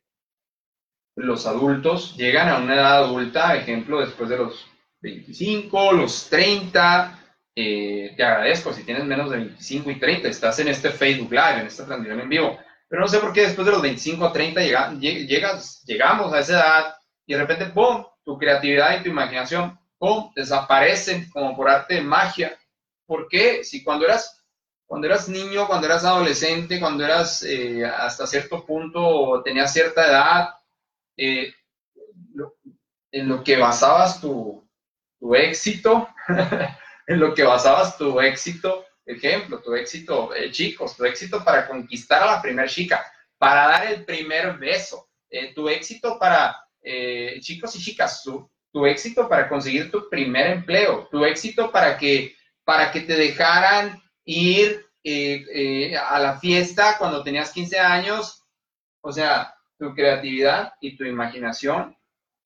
[1.16, 4.68] los adultos llegan a una edad adulta, ejemplo, después de los
[5.00, 7.29] 25, los 30,
[7.60, 11.60] eh, te agradezco si tienes menos de 25 y 30, estás en este Facebook Live,
[11.60, 12.58] en esta transmisión en vivo.
[12.88, 14.60] Pero no sé por qué después de los 25 a 30
[14.98, 16.94] llegas, llegamos a esa edad
[17.26, 22.02] y de repente, ¡pum!, tu creatividad y tu imaginación, ¡pum!, desaparecen como por arte de
[22.02, 22.58] magia.
[23.06, 23.62] ¿Por qué?
[23.62, 24.42] Si cuando eras,
[24.86, 30.48] cuando eras niño, cuando eras adolescente, cuando eras eh, hasta cierto punto, tenías cierta edad,
[31.16, 31.52] eh,
[33.12, 34.66] en lo que basabas tu,
[35.18, 36.08] tu éxito,
[37.10, 42.22] en lo que basabas tu éxito, ejemplo, tu éxito, eh, chicos, tu éxito para conquistar
[42.22, 43.04] a la primera chica,
[43.36, 48.48] para dar el primer beso, eh, tu éxito para, eh, chicos y chicas, tu,
[48.86, 54.86] éxito para conseguir tu primer empleo, tu éxito para que, para que te dejaran ir
[56.06, 58.44] a la fiesta cuando tenías 15 años,
[59.00, 61.96] o sea, tu creatividad y tu imaginación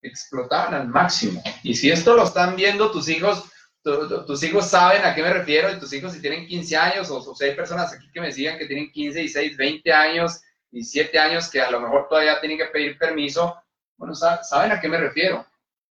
[0.00, 1.42] explotaban al máximo.
[1.62, 3.50] Y si esto lo están viendo tus hijos,
[3.84, 7.18] tus hijos saben a qué me refiero y tus hijos si tienen 15 años o,
[7.18, 10.40] o si hay personas aquí que me sigan que tienen 15, 16, 20 años
[10.72, 13.54] y 7 años que a lo mejor todavía tienen que pedir permiso,
[13.96, 15.46] bueno, saben a qué me refiero.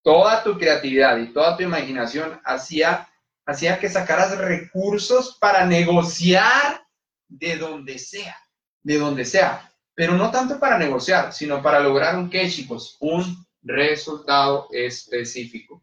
[0.03, 3.09] Toda tu creatividad y toda tu imaginación hacía,
[3.45, 6.87] hacía que sacaras recursos para negociar
[7.29, 8.37] de donde sea,
[8.83, 9.71] de donde sea.
[9.95, 15.83] Pero no tanto para negociar, sino para lograr un qué, chicos, un resultado específico.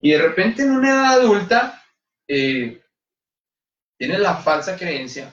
[0.00, 1.84] Y de repente en una edad adulta,
[2.26, 2.82] eh,
[3.96, 5.32] tienes la falsa creencia,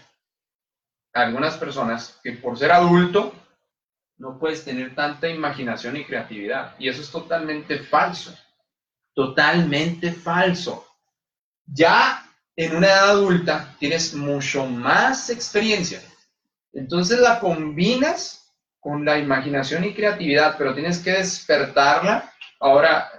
[1.13, 3.33] algunas personas, que por ser adulto
[4.17, 6.75] no puedes tener tanta imaginación y creatividad.
[6.79, 8.37] Y eso es totalmente falso.
[9.13, 10.87] Totalmente falso.
[11.65, 12.25] Ya
[12.55, 16.01] en una edad adulta tienes mucho más experiencia.
[16.73, 22.31] Entonces la combinas con la imaginación y creatividad, pero tienes que despertarla.
[22.59, 23.11] Ahora,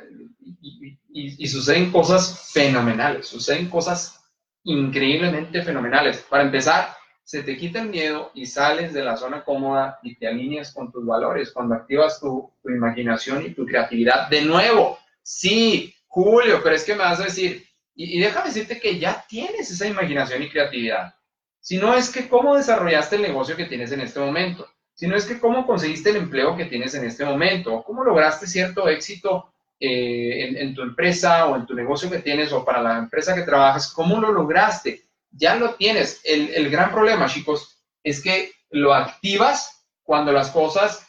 [1.46, 4.22] suceden cosas fenomenales, suceden cosas
[4.64, 6.18] increíblemente fenomenales.
[6.29, 10.29] Para empezar, se te quita el miedo y sales de la zona cómoda y te
[10.29, 14.29] alineas con tus valores, cuando activas tu, imaginación y tu creatividad.
[14.29, 18.79] De nuevo, sí, Julio, pero es que me vas a decir, y, y déjame decirte
[18.79, 21.14] que ya tienes esa imaginación y creatividad.
[21.61, 25.16] Si no es que cómo desarrollaste el negocio que tienes en este momento, si no
[25.16, 29.52] es que cómo conseguiste el empleo que tienes en este momento, cómo lograste cierto éxito
[29.79, 33.43] eh, en, tu empresa o en tu negocio que tienes o para la empresa que
[33.43, 35.03] trabajas, ¿cómo lo lograste?
[35.31, 36.21] Ya lo tienes.
[36.25, 41.07] El, el gran problema, chicos, es que lo activas cuando las cosas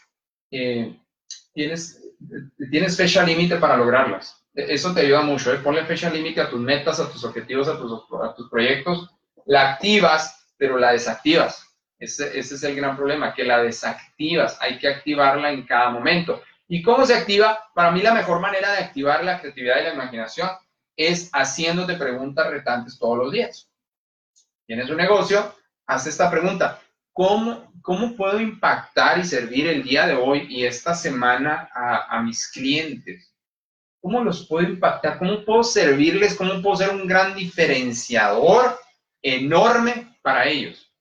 [0.52, 1.00] eh,
[1.54, 2.04] tienes,
[2.72, 4.44] tienes fecha límite para lograrlas.
[4.54, 5.54] Eso te ayuda mucho.
[5.54, 5.58] ¿eh?
[5.58, 7.92] Ponle fecha límite a tus metas, a tus objetivos, a tus,
[8.24, 9.10] a tus proyectos.
[9.46, 11.64] La activas, pero la desactivas.
[12.00, 14.58] Ese, ese, es el gran problema, que la desactivas.
[14.62, 16.42] Hay que activarla en cada momento.
[16.68, 17.60] ¿Y cómo se activa?
[17.74, 20.50] Para mí la mejor manera de activar la creatividad y la imaginación
[20.98, 23.70] es haciéndote preguntas retantes todos los días.
[24.66, 26.82] Tienes un negocio, haz esta pregunta.
[27.14, 32.48] ¿Cómo, ¿Cómo puedo impactar y servir el día de hoy y esta semana a, mis
[32.50, 33.34] clientes?
[34.02, 35.18] ¿Cómo los puedo impactar?
[35.18, 36.36] ¿Cómo puedo servirles?
[36.36, 38.78] ¿Cómo puedo ser un gran diferenciador
[39.22, 40.92] enorme para ellos?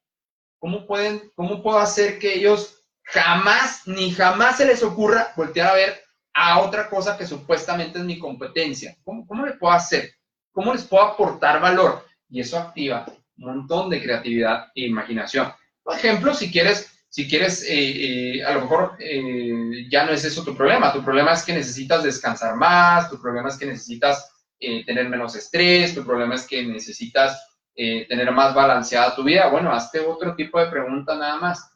[0.59, 2.76] ¿Cómo, pueden, ¿Cómo puedo hacer que ellos
[3.07, 6.03] jamás, ni jamás se les ocurra voltear a ver
[6.35, 8.97] a otra cosa que supuestamente es mi competencia.
[9.05, 10.11] ¿Cómo, cómo le puedo hacer?
[10.53, 12.05] ¿Cómo les puedo aportar valor?
[12.29, 13.07] Y eso activa
[13.38, 15.53] un montón de creatividad e imaginación.
[15.83, 20.25] Por ejemplo, si quieres, si quieres, eh, eh, a lo mejor eh, ya no es
[20.25, 20.92] eso tu problema.
[20.92, 25.95] Tu problema es que necesitas descansar más, tu problema es que necesitas tener menos estrés,
[25.95, 29.49] tu problema es que necesitas tener más balanceada tu vida.
[29.49, 31.76] Bueno, hazte otro tipo de pregunta nada más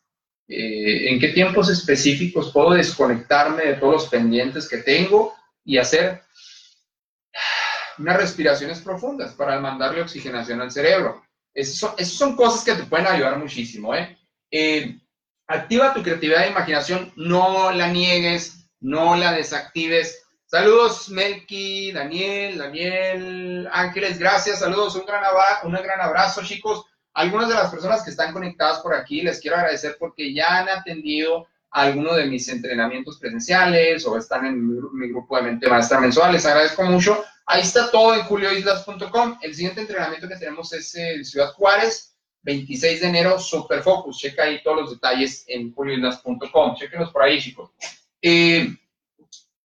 [0.52, 5.32] eh, en qué tiempos específicos puedo desconectarme de todos los pendientes que tengo
[5.64, 6.22] y hacer
[7.98, 11.22] unas respiraciones profundas para mandarle oxigenación al cerebro.
[11.54, 13.94] Esas son, cosas que te pueden ayudar muchísimo.
[13.94, 14.18] ¿eh?
[14.50, 14.98] ¿eh?
[15.46, 20.20] activa tu creatividad e imaginación, no la niegues, no la desactives.
[20.46, 25.22] Saludos, Melky, Daniel, Daniel, Ángeles, gracias, saludos, un gran,
[25.62, 26.86] un gran abrazo, chicos.
[27.14, 30.68] Algunas de las personas que están conectadas por aquí les quiero agradecer porque ya han
[30.68, 36.00] atendido a alguno de mis entrenamientos presenciales o están en mi, grupo de mente maestra
[36.00, 36.32] mensual.
[36.32, 37.24] Les agradezco mucho.
[37.46, 39.38] Ahí está todo en julioislas.com.
[39.42, 44.18] El siguiente entrenamiento que tenemos es en Ciudad Juárez, 26 de enero, Super Focus.
[44.18, 46.76] Checa ahí todos los detalles en julioislas.com.
[46.76, 47.70] Chequenlos por ahí, chicos.
[48.22, 48.68] Eh,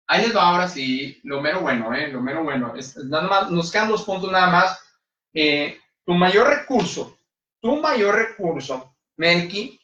[0.07, 2.09] ahí les va ahora sí lo mero bueno, ¿eh?
[2.09, 2.75] Lo mero bueno.
[3.05, 4.79] nada más, nos quedan dos puntos nada más.
[5.35, 7.19] Eh, tu mayor recurso
[7.63, 9.81] tu mayor recurso, Melky,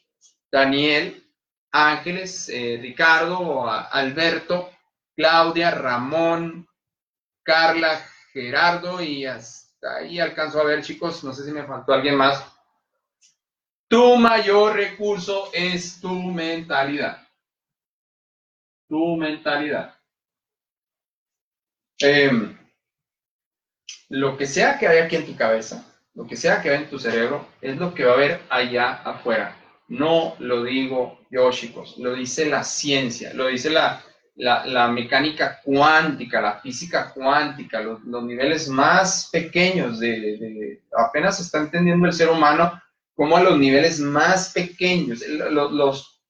[0.51, 1.23] Daniel,
[1.71, 4.71] Ángeles, eh, Ricardo, Alberto,
[5.15, 6.67] Claudia, Ramón,
[7.41, 12.15] Carla, Gerardo y hasta ahí alcanzo a ver, chicos, no sé si me faltó alguien
[12.15, 12.43] más.
[13.87, 17.25] Tu mayor recurso es tu mentalidad.
[18.87, 19.95] Tu mentalidad.
[21.99, 22.57] Em,
[24.09, 26.89] lo que sea que haya aquí en tu cabeza, lo que sea que ve en
[26.89, 29.55] tu cerebro es lo que va a haber allá afuera.
[29.87, 34.03] No lo digo yo, chicos, lo dice la ciencia, lo dice la,
[34.35, 42.07] la, mecánica cuántica, la física cuántica, los, niveles más pequeños de, apenas se está entendiendo
[42.07, 42.81] el ser humano
[43.15, 45.21] como a los niveles más pequeños.
[45.27, 46.21] Los, los,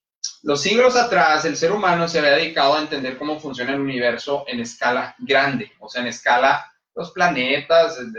[0.44, 4.44] los siglos atrás, el ser humano se había dedicado a entender cómo funciona el universo
[4.48, 8.14] en escala grande, o sea, en escala los planetas, el,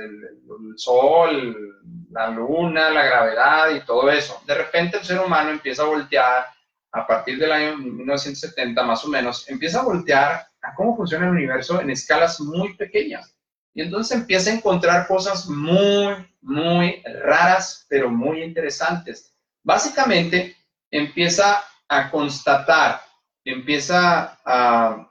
[0.77, 4.43] Sol, la Luna, la gravedad y todo eso.
[4.47, 6.47] De repente el ser humano empieza a voltear,
[6.93, 11.33] a partir del año 1970 más o menos, empieza a voltear a cómo funciona el
[11.33, 13.35] universo en escalas muy pequeñas.
[13.75, 19.33] Y entonces empieza a encontrar cosas muy, muy raras, pero muy interesantes.
[19.63, 20.57] Básicamente
[20.91, 23.01] empieza a constatar,
[23.45, 25.09] empieza a,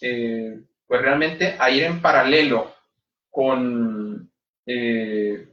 [0.00, 2.72] eh, pues realmente a ir en paralelo
[3.30, 4.30] con
[4.66, 5.48] eh,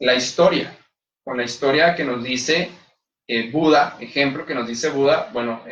[0.00, 0.76] la historia,
[1.24, 2.70] con la historia que nos dice
[3.26, 5.62] eh, Buda, ejemplo que nos dice Buda, bueno,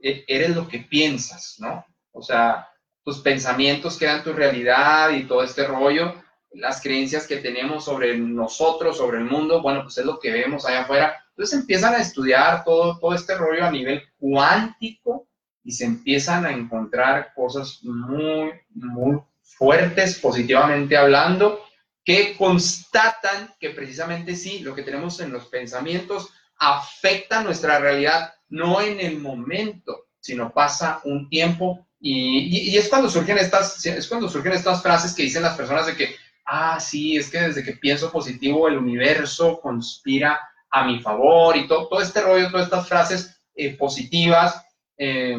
[0.00, 1.84] eres lo que piensas, ¿no?
[2.12, 2.68] O sea,
[3.04, 6.14] tus pensamientos crean tu realidad y todo este rollo,
[6.50, 10.66] las creencias que tenemos sobre nosotros, sobre el mundo, bueno, pues es lo que vemos
[10.66, 11.24] allá afuera.
[11.30, 15.28] Entonces empiezan a estudiar todo, todo este rollo a nivel cuántico
[15.62, 19.20] y se empiezan a encontrar cosas muy, muy
[19.56, 21.64] fuertes positivamente hablando
[22.04, 28.80] que constatan que precisamente sí, lo que tenemos en los pensamientos afecta nuestra realidad, no
[28.80, 31.86] en el momento, sino pasa un tiempo.
[31.98, 35.96] Y, es cuando surgen estas, es cuando surgen estas frases que dicen las personas de
[35.96, 40.40] que, ah, sí, es que desde que pienso positivo el universo conspira
[40.70, 44.64] a mi favor y todo, todo este rollo, todas estas frases eh, positivas,
[44.96, 45.38] eh,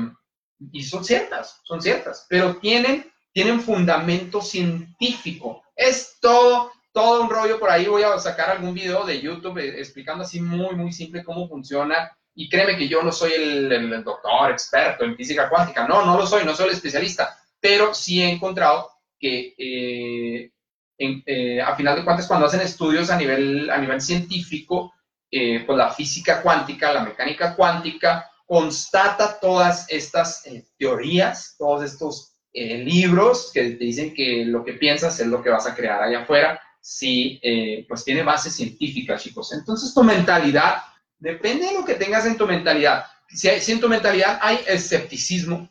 [0.72, 5.61] y son ciertas, son ciertas, pero tienen, tienen fundamento científico.
[5.75, 7.85] Es todo, todo un rollo por ahí.
[7.85, 12.17] Voy a sacar algún video de YouTube eh, explicando así muy, muy simple cómo funciona
[12.33, 16.25] y créeme que yo no soy el, doctor experto en física cuántica, no, no lo
[16.25, 20.51] soy, no soy el especialista, pero sí he encontrado que eh,
[20.97, 24.95] eh, a final de cuentas cuando hacen estudios a nivel, a nivel científico,
[25.29, 30.43] eh, pues la física cuántica, la mecánica cuántica, constata todas estas
[30.79, 35.68] teorías, todos estos libros que te dicen que lo que piensas es lo que vas
[35.68, 37.39] a crear allá afuera, sí,
[37.88, 39.53] pues tiene base científica, chicos.
[39.53, 40.78] Entonces tu mentalidad
[41.20, 43.05] Depende de lo que tengas en tu mentalidad.
[43.30, 45.70] Si, hay, en tu mentalidad hay escepticismo,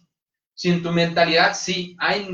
[0.55, 2.29] si en tu mentalidad sí hay,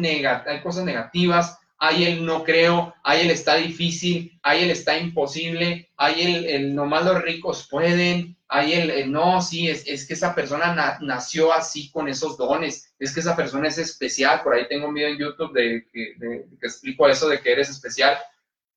[0.47, 5.91] hay cosas negativas, hay el no creo, hay el está difícil, hay el está imposible,
[5.97, 10.33] hay el, el nomás los ricos pueden, hay el, no, sí, es, es, que esa
[10.33, 14.87] persona nació así con esos dones, es que esa persona es especial, por ahí tengo
[14.87, 18.17] un video en YouTube de, de, que explico eso de que eres especial.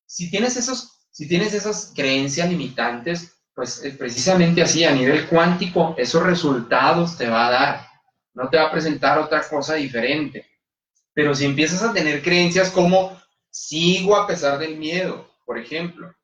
[0.04, 5.94] Si tienes, esos, si tienes esas creencias limitantes, pues eh, precisamente así, a nivel cuántico,
[5.96, 7.86] esos resultados te va a dar.
[8.34, 10.55] No te va a presentar otra cosa diferente.
[11.16, 16.14] Pero si empiezas a tener creencias como sigo a pesar del miedo, por ejemplo,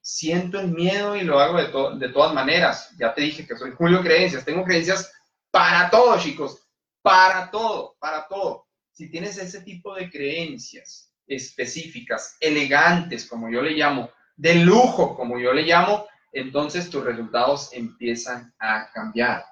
[0.00, 2.96] siento el miedo y lo hago de, de todas maneras.
[2.98, 4.46] Ya te dije que soy Julio Creencias.
[4.46, 5.12] Tengo creencias
[5.50, 6.66] para todo, chicos.
[7.02, 8.66] Para todo, para todo.
[8.90, 15.38] Si tienes ese tipo de creencias específicas, elegantes, como yo le llamo, de lujo, como
[15.38, 19.44] yo le llamo, entonces tus resultados empiezan a cambiar.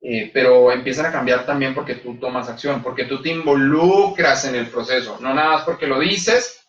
[0.00, 4.54] Eh, pero empiezan a cambiar también porque tú tomas acción, porque tú te involucras en
[4.54, 6.64] el proceso, no nada más porque lo dices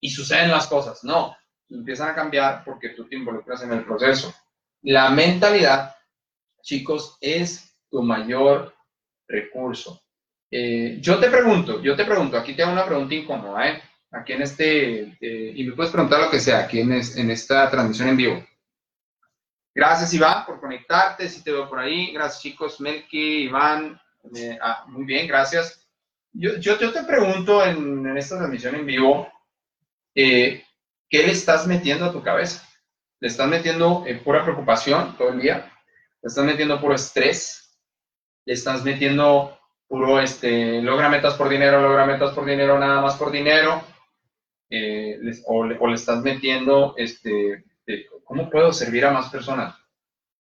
[0.00, 1.36] y suceden las cosas, no,
[1.70, 4.34] empiezan a cambiar porque tú te involucras en el proceso.
[4.82, 5.94] La mentalidad,
[6.60, 8.74] chicos, es tu mayor
[9.28, 10.02] recurso.
[10.50, 13.82] Eh, yo te pregunto, yo te pregunto, aquí te hago una pregunta incómoda, ¿eh?
[14.10, 17.70] Aquí en este, eh, y me puedes preguntar lo que sea, aquí en, en esta
[17.70, 18.44] transmisión en vivo.
[19.74, 21.28] Gracias, Iván, por conectarte.
[21.28, 22.12] Si te veo por ahí.
[22.12, 22.80] Gracias, chicos.
[22.80, 24.00] Melky, Iván.
[24.60, 25.82] Ah, muy bien, gracias.
[26.32, 29.28] Yo, yo, te pregunto en, esta transmisión en vivo,
[30.14, 30.64] eh,
[31.10, 32.66] ¿qué le estás metiendo a tu cabeza?
[33.20, 35.70] ¿Le estás metiendo eh, pura preocupación todo el día?
[36.22, 37.78] ¿Le estás metiendo puro estrés?
[38.46, 43.16] ¿Le estás metiendo puro, este, logra metas por dinero, logra metas por dinero, nada más
[43.16, 43.82] por dinero?
[44.70, 47.64] Eh, o, o, le estás metiendo, este,
[48.32, 49.74] ¿Cómo puedo servir a más personas?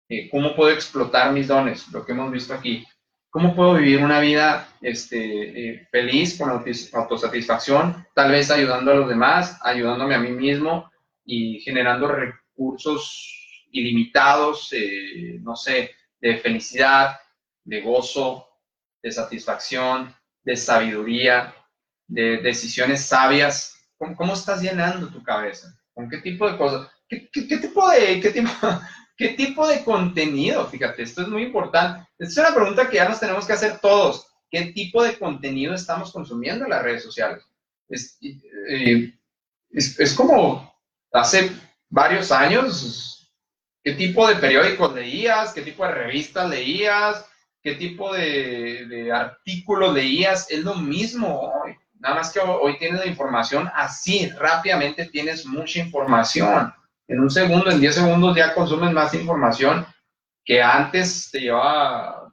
[0.07, 1.91] Eh, ¿Cómo puedo explotar mis dones?
[1.91, 2.87] Lo que hemos visto aquí.
[3.29, 8.07] ¿Cómo puedo vivir una vida este, eh, feliz, con autosatisfacción?
[8.15, 10.89] Tal vez ayudando a los demás, ayudándome a mí mismo
[11.25, 17.19] y generando recursos ilimitados, eh, no sé, de felicidad,
[17.65, 18.47] de gozo,
[19.03, 20.15] de satisfacción,
[20.45, 21.53] de sabiduría,
[22.07, 23.85] de decisiones sabias.
[23.97, 25.77] ¿Cómo estás llenando tu cabeza?
[25.93, 26.89] ¿Con qué tipo de cosas?
[27.12, 28.49] ¿Qué, tipo de, qué, tipo,
[29.18, 30.66] ¿Qué tipo de contenido?
[30.68, 32.07] Fíjate, esto es muy importante.
[32.18, 34.28] Esta es una pregunta que ya nos tenemos que hacer todos.
[34.49, 37.43] ¿Qué tipo de contenido estamos consumiendo en las redes sociales?
[37.89, 39.14] Es, eh,
[39.72, 40.74] es, como
[41.12, 41.51] hace
[41.89, 43.32] varios años,
[43.84, 45.53] ¿qué tipo de periódicos leías?
[45.53, 47.26] ¿Qué tipo de revistas leías?
[47.62, 50.49] ¿Qué tipo de, de artículos leías?
[50.49, 51.76] Es lo mismo hoy.
[51.99, 56.74] Nada más que hoy tienes la información así, rápidamente tienes mucha información
[57.12, 59.86] en un segundo, en 10 segundos ya consumes más información
[60.45, 62.32] que antes te llevaba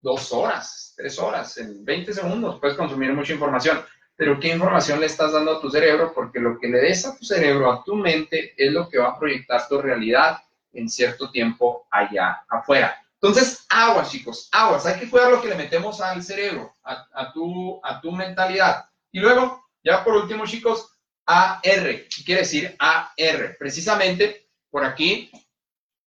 [0.00, 3.80] dos horas, tres horas, en 20 segundos puedes consumir mucha información.
[4.16, 7.16] pero qué información le estás dando a tu cerebro, porque lo que le des a
[7.16, 10.38] tu cerebro, a tu mente, es lo que va a proyectar tu realidad
[10.72, 13.00] en cierto tiempo allá afuera.
[13.20, 14.84] Entonces, aguas, chicos, aguas.
[14.86, 18.86] Hay que cuidar lo que le metemos al cerebro, a, tu, a tu mentalidad.
[19.12, 20.97] Y luego, ya por último, chicos,
[21.28, 21.62] AR.
[21.62, 23.56] ¿Qué quiere decir AR?
[23.58, 25.30] Precisamente por aquí.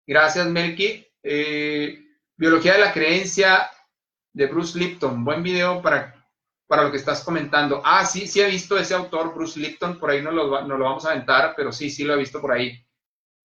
[0.08, 1.06] Gracias, Melky.
[1.22, 2.04] Eh,
[2.36, 3.70] biología de la creencia
[4.34, 5.24] de Bruce Lipton.
[5.24, 6.28] Buen video para,
[6.66, 7.80] para lo que estás comentando.
[7.86, 10.00] Ah, sí, sí he visto ese autor, Bruce Lipton.
[10.00, 12.52] Por ahí no lo, lo vamos a aventar, pero sí, sí lo he visto por
[12.52, 12.84] ahí.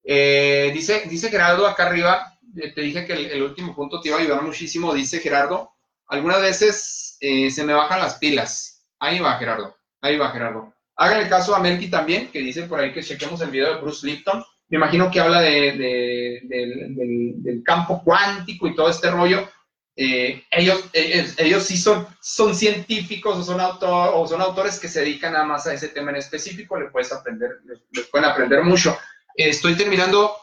[0.03, 4.17] Eh, dice, dice Gerardo acá arriba, eh, te dije que el, último punto te iba
[4.17, 5.75] a ayudar muchísimo, dice Gerardo,
[6.07, 8.87] algunas veces se me bajan las pilas.
[8.99, 10.78] Ahí va Gerardo, ahí va Gerardo.
[10.99, 13.81] Hagan el caso a Melky también, que dice por ahí que chequemos el video de
[13.81, 14.45] Bruce Lipton.
[14.69, 19.49] Me imagino que habla de, del, campo cuántico y todo este rollo.
[19.97, 25.01] Eh, ellos, ellos, sí son, son científicos o son, autor, o son autores que se
[25.01, 28.97] dedican nada más a ese tema en específico, le puedes aprender, les, pueden aprender mucho.
[29.35, 30.37] estoy terminando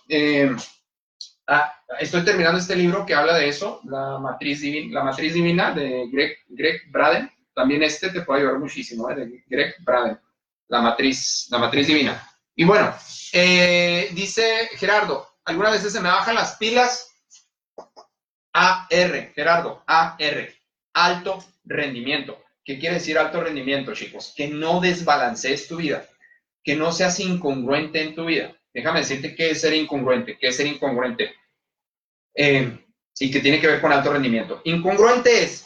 [1.47, 5.71] Ah, estoy terminando este libro que habla de eso, La Matriz Divina, la matriz divina
[5.71, 7.29] de Greg, Greg Braden.
[7.53, 9.15] También este te puede ayudar muchísimo, ¿eh?
[9.15, 10.19] de Greg Braden,
[10.67, 12.27] la matriz, la matriz divina.
[12.55, 12.93] Y bueno,
[13.33, 17.11] eh, dice Gerardo, algunas veces se me bajan las pilas.
[18.53, 20.49] AR, Gerardo, AR,
[20.93, 22.41] alto rendimiento.
[22.63, 24.33] ¿Qué quiere decir alto rendimiento, chicos?
[24.35, 26.07] Que no desbalancees tu vida,
[26.63, 28.55] que no seas incongruente en tu vida.
[28.73, 31.33] Déjame decirte qué es ser incongruente, qué es ser incongruente.
[32.33, 32.85] Eh,
[33.19, 34.61] y que tiene que ver con alto rendimiento.
[34.65, 35.65] Incongruente es,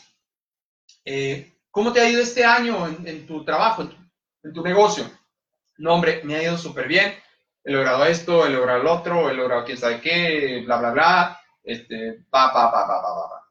[1.06, 3.99] eh, ¿cómo te ha ido este año en, tu trabajo, en tu,
[4.44, 5.10] negocio?
[5.78, 7.14] No, hombre, me ha ido súper bien.
[7.64, 11.42] He logrado esto, he logrado lo otro, he logrado quién sabe qué, bla, bla, bla.
[11.64, 13.50] Este, pa, pa, pa, pa, pa, pa.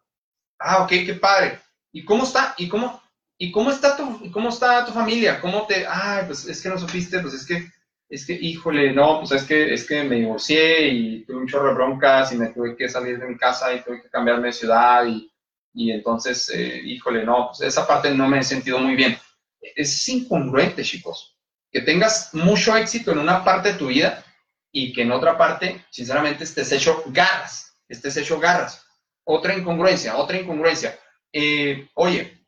[0.58, 1.60] Ah, ok, qué padre.
[1.92, 2.54] ¿Y cómo está?
[2.58, 3.00] ¿Y cómo,
[3.36, 5.40] y cómo está tu, cómo está tu familia?
[5.40, 7.70] ¿Cómo te, ah, pues es que no supiste, pues es que
[8.08, 11.68] es que, híjole, no, pues es que, es que me divorcié y tuve un chorro
[11.68, 14.52] de broncas y me tuve que salir de mi casa y tuve que cambiarme de
[14.54, 15.30] ciudad y,
[15.74, 19.18] y entonces, eh, híjole, no, pues esa parte no me he sentido muy bien.
[19.60, 21.36] Es incongruente, chicos.
[21.70, 24.24] Que tengas mucho éxito en una parte de tu vida
[24.72, 28.84] y que en otra parte, sinceramente, estés hecho garras, estés hecho garras.
[29.24, 30.98] Otra incongruencia, otra incongruencia.
[31.32, 32.38] Eh, oye,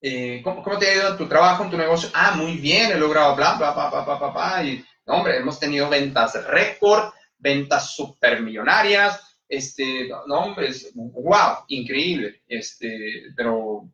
[0.00, 2.10] eh, ¿cómo, te ha ido en tu trabajo, en tu negocio?
[2.14, 4.64] Ah, muy bien, he logrado bla, bla, bla, bla, bla, bla, bla.
[4.64, 12.42] Y, hombre, hemos tenido ventas récord, ventas supermillonarias, este, no, hombre, wow, increíble.
[12.46, 13.90] Este, pero,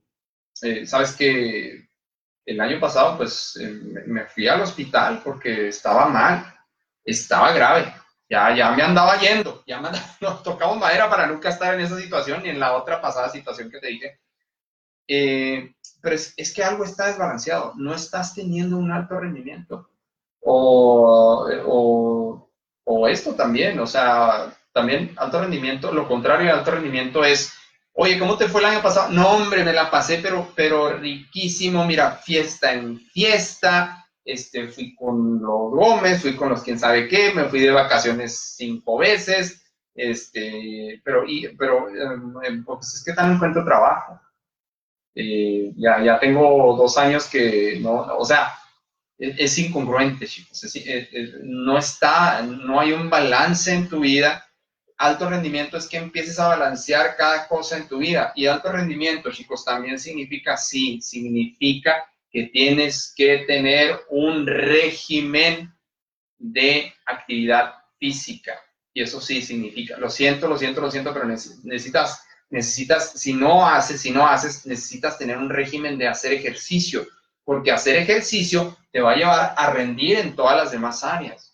[0.62, 1.88] eh, ¿sabes que
[2.46, 3.68] El año pasado, pues, eh,
[4.06, 6.54] me fui al hospital porque estaba mal,
[7.04, 7.92] estaba grave.
[8.28, 11.80] Ya, ya me andaba yendo, ya me andaba, no, tocamos madera para nunca estar en
[11.80, 14.20] esa situación ni en la otra pasada situación que te dije.
[15.06, 19.90] Eh, pero es, que algo está desbalanceado, no estás teniendo un alto rendimiento.
[20.40, 21.48] O,
[22.84, 27.54] o, esto también, o sea, también alto rendimiento, lo contrario de alto rendimiento es,
[27.94, 29.10] oye, ¿cómo te fue el año pasado?
[29.10, 35.40] No, hombre, me la pasé, pero, pero riquísimo, mira, fiesta en fiesta, este, fui con
[35.40, 39.64] los Gómez, fui con los quién sabe qué, me fui de vacaciones cinco veces,
[39.94, 44.20] este, pero, y, pero eh, pues es que también encuentro trabajo.
[45.14, 48.52] Eh, ya, ya tengo dos años que no, o sea,
[49.16, 50.60] es, incongruente, chicos.
[51.42, 54.44] no está, no hay un balance en tu vida.
[55.04, 58.32] Alto rendimiento es que empieces a balancear cada cosa en tu vida.
[58.34, 65.72] Y alto rendimiento, chicos, también significa, sí, significa que tienes que tener un régimen
[66.38, 68.58] de actividad física.
[68.92, 73.66] Y eso sí significa, lo siento, lo siento, lo siento, pero necesitas necesitas, si no
[73.66, 77.06] haces, si no haces, necesitas tener un régimen de hacer ejercicio,
[77.44, 81.53] porque hacer ejercicio te va a llevar a rendir en todas las demás áreas.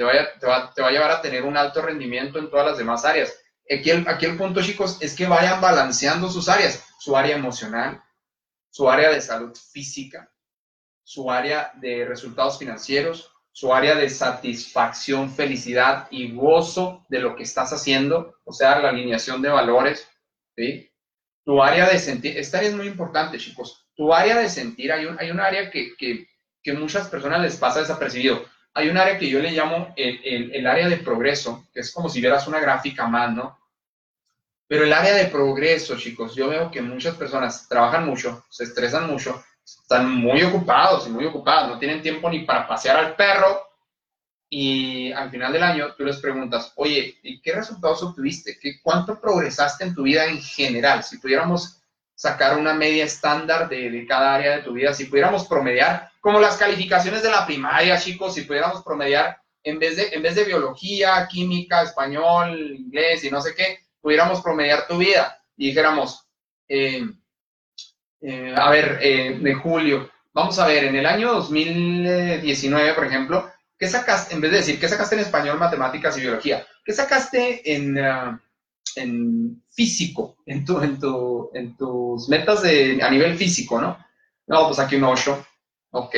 [0.00, 2.64] Te va, te va, te va a llevar a tener un alto rendimiento en todas
[2.64, 3.38] las demás áreas.
[3.70, 8.02] Aquí el, aquí el punto, chicos, es que vayan balanceando sus áreas, su área emocional,
[8.70, 10.32] su área de salud física,
[11.02, 17.42] su área de resultados financieros, su área de satisfacción, felicidad y gozo de lo que
[17.42, 20.08] estás haciendo, o sea, la alineación de valores,
[21.44, 23.86] tu área de sentir, esta área es muy importante, chicos.
[23.94, 26.26] Tu área de sentir, hay un, hay un área que, que,
[26.62, 28.42] que muchas personas les pasa desapercibido.
[28.74, 32.08] Hay un área que yo le llamo el, el, área de progreso, que es como
[32.08, 33.58] si vieras una gráfica más, ¿no?
[34.68, 39.08] Pero el área de progreso, chicos, yo veo que muchas personas trabajan mucho, se estresan
[39.08, 43.70] mucho, están muy ocupados y muy ocupados, no tienen tiempo ni para pasear al perro,
[44.52, 48.58] y al final del año tú les preguntas, oye, ¿y qué resultados obtuviste?
[48.60, 51.04] ¿Qué, ¿Cuánto progresaste en tu vida en general?
[51.04, 51.79] Si pudiéramos,
[52.20, 56.58] sacar una media estándar de, cada área de tu vida, si pudiéramos promediar, como las
[56.58, 61.26] calificaciones de la primaria, chicos, si pudiéramos promediar en vez de, en vez de biología,
[61.30, 66.28] química, español, inglés y no sé qué, pudiéramos promediar tu vida y dijéramos,
[66.68, 67.08] eh,
[68.20, 73.50] eh, a ver, eh, de julio, vamos a ver, en el año 2019, por ejemplo,
[73.78, 76.66] ¿qué sacaste, en vez de decir, ¿qué sacaste en español, matemáticas y biología?
[76.84, 78.38] ¿Qué sacaste en, ah,
[78.96, 80.80] en físico, en, tu,
[81.78, 83.98] tus metas de, a nivel físico, ¿no?
[84.46, 85.46] No, pues aquí un 8,
[85.90, 86.14] ok.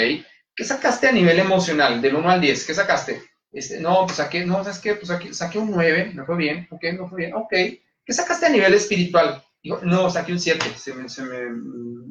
[0.54, 2.66] ¿Qué sacaste a nivel emocional, del 1 al 10?
[2.66, 3.22] ¿Qué sacaste?
[3.52, 4.94] Este, no, pues saqué, no, ¿sabes qué?
[4.94, 7.50] Pues aquí, saqué un 9, no fue bien, ok, no fue bien, ok.
[7.50, 9.42] ¿Qué sacaste a nivel espiritual?
[9.62, 11.38] No, saqué un 7, se me, se me,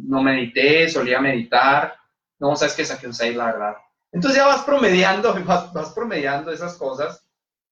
[0.07, 1.95] no medité, solía meditar,
[2.39, 2.85] no, ¿sabes qué?
[2.85, 3.73] Saqué un 6, la verdad.
[4.11, 7.27] Entonces ya vas promediando, vas, vas promediando esas cosas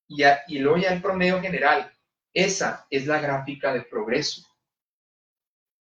[0.08, 1.92] y, y luego ya el promedio general.
[2.34, 4.44] Esa es la gráfica de progreso.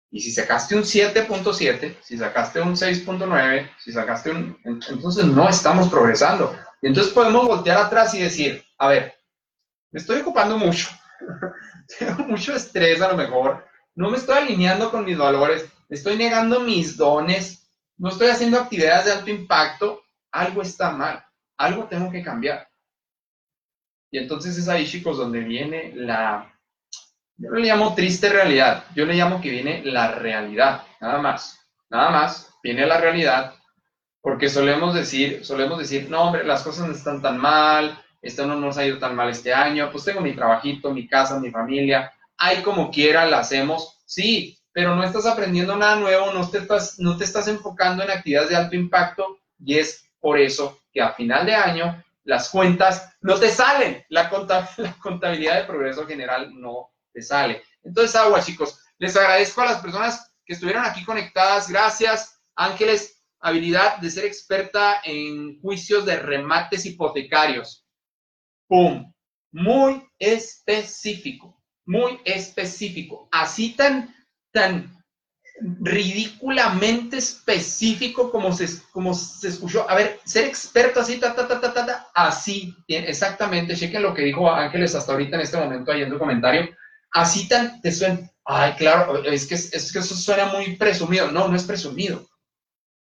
[0.09, 4.57] Y si sacaste un 7.7, si sacaste un 6.9, si sacaste un...
[4.63, 6.55] Entonces no estamos progresando.
[6.81, 9.13] Y entonces podemos voltear atrás y decir, a ver,
[9.91, 10.87] me estoy ocupando mucho.
[11.99, 13.65] Tengo mucho estrés a lo mejor.
[13.95, 15.65] No me estoy alineando con mis valores.
[15.89, 17.69] Estoy negando mis dones.
[17.97, 20.01] No estoy haciendo actividades de alto impacto.
[20.31, 21.25] Algo está mal.
[21.57, 22.66] Algo tengo que cambiar.
[24.11, 26.53] Y entonces es ahí, chicos, donde viene la,
[27.37, 31.59] yo no le llamo triste realidad, yo le llamo que viene la realidad, nada más,
[31.89, 33.53] nada más, viene la realidad,
[34.21, 38.55] porque solemos decir, solemos decir, no, hombre, las cosas no están tan mal, esto no
[38.55, 42.11] nos ha ido tan mal este año, pues tengo mi trabajito, mi casa, mi familia,
[42.37, 46.99] hay como quiera, la hacemos, sí, pero no estás aprendiendo nada nuevo, no te estás,
[46.99, 51.13] no te estás enfocando en actividades de alto impacto y es por eso que a
[51.13, 57.21] final de año las cuentas no te salen, la, contabilidad de progreso general no te
[57.21, 57.63] sale.
[57.83, 61.69] Entonces, agua, chicos, les agradezco a las personas que estuvieron aquí conectadas.
[61.69, 67.85] Gracias, Ángeles, habilidad de ser experta en juicios de remates hipotecarios.
[68.67, 69.13] ¡Pum!
[69.53, 73.29] Muy específico, muy específico.
[73.31, 74.13] Así tan,
[74.51, 74.96] tan
[75.59, 79.89] ridículamente específico como se, como se escuchó.
[79.89, 84.23] A ver, ser experto así, ta, ta, ta, ta, ta, así, exactamente, chequen lo que
[84.23, 86.69] dijo Ángeles hasta ahorita en este momento ahí en tu comentario,
[87.11, 91.31] así tan, te suena, ay, claro, es que, es que eso suena muy presumido.
[91.31, 92.27] No, no es presumido.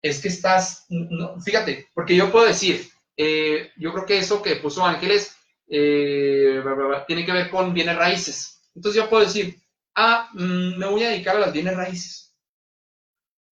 [0.03, 0.87] Es que estás,
[1.45, 5.37] fíjate, porque yo puedo decir, eh, yo creo que eso que puso Ángeles
[5.69, 6.61] eh,
[7.07, 8.63] tiene que ver con bienes raíces.
[8.75, 9.57] Entonces yo puedo decir,
[9.95, 12.23] ah, mm, me voy a dedicar a las bienes raíces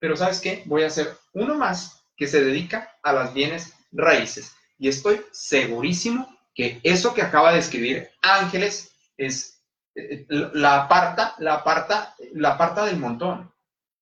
[0.00, 0.64] pero ¿sabes qué?
[0.66, 4.52] Voy a hacer uno más que se dedica a las bienes raíces.
[4.78, 9.62] Y estoy segurísimo que eso que acaba de escribir Ángeles es
[9.94, 13.52] eh, la aparta, la aparta, la aparta del montón.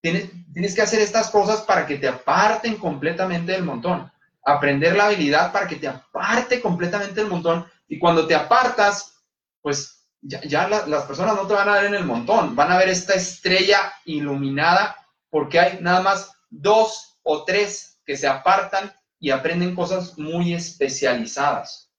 [0.00, 4.10] Tienes, tienes que hacer estas cosas para que te aparten completamente del montón.
[4.44, 7.66] Aprender la habilidad para que te aparte completamente del montón.
[7.88, 9.20] Y cuando te apartas,
[9.60, 12.88] pues ya, las personas no te van a ver en el montón, van a ver
[12.88, 14.96] esta estrella iluminada
[15.30, 21.92] porque hay nada más dos o tres que se apartan y aprenden cosas muy especializadas.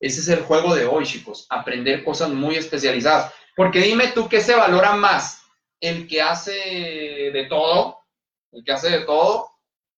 [0.00, 3.32] Ese es el juego de hoy, chicos, aprender cosas muy especializadas.
[3.54, 5.42] Porque dime tú qué se valora más,
[5.80, 6.52] el que hace
[7.32, 7.98] de todo,
[8.50, 9.50] el que hace de todo,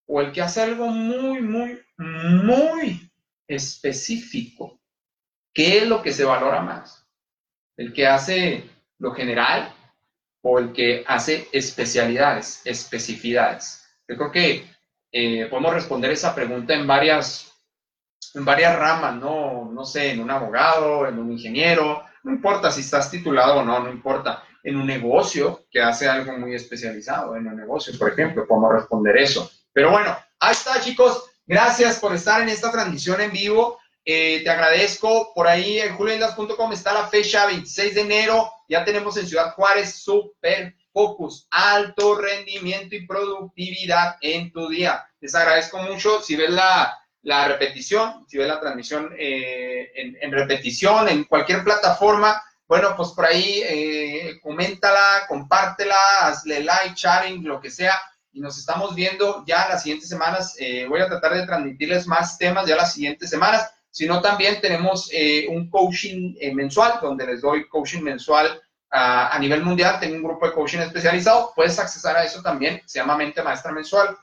[0.07, 3.11] o el que hace algo muy, muy, muy
[3.47, 4.79] específico.
[5.53, 7.07] ¿Qué es lo que se valora más?
[7.77, 8.69] ¿El que hace
[8.99, 9.73] lo general
[10.47, 13.83] o el que hace especialidades, especificidades?
[14.07, 14.65] Yo creo que
[15.11, 17.51] eh, podemos responder esa pregunta en varias,
[18.35, 19.71] en varias ramas, ¿no?
[19.73, 23.79] No sé, en un abogado, en un ingeniero, no importa si estás titulado o no,
[23.79, 24.43] no importa.
[24.63, 29.17] En un negocio que hace algo muy especializado, en un negocio, por ejemplo, podemos responder
[29.17, 29.49] eso.
[29.73, 31.23] Pero bueno, ahí está, chicos.
[31.47, 33.79] Gracias por estar en esta transmisión en vivo.
[34.03, 35.33] Eh, te agradezco.
[35.33, 38.51] Por ahí en julioindas.com está la fecha 26 de enero.
[38.67, 45.05] Ya tenemos en Ciudad Juárez Super Focus, alto rendimiento y productividad en tu día.
[45.19, 46.21] Les agradezco mucho.
[46.21, 52.41] Si ves la, la repetición, si ves la transmisión eh, en, repetición, en cualquier plataforma,
[52.67, 57.99] bueno, pues por ahí eh, coméntala, compártela, hazle like, sharing, lo que sea.
[58.31, 60.57] Y nos estamos viendo ya las siguientes semanas.
[60.89, 65.47] voy a tratar de transmitirles más temas ya las siguientes semanas sino también tenemos eh,
[65.49, 70.01] un coaching eh, mensual, donde les doy coaching mensual a nivel mundial.
[70.01, 71.53] Tengo un grupo de coaching especializado.
[71.55, 72.81] Puedes accesar a eso también.
[72.85, 74.17] Se llama Mente Maestra Mensual.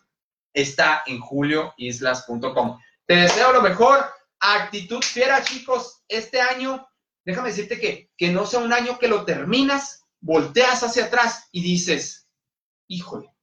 [0.53, 2.79] Está en julioislas.com.
[3.07, 4.05] Te deseo lo mejor.
[4.41, 6.03] Actitud fiera, chicos.
[6.07, 6.87] Este año,
[7.25, 11.63] déjame decirte que, que no sea un año que lo terminas, volteas hacia atrás y
[11.63, 12.29] dices,
[12.89, 13.35] híjole,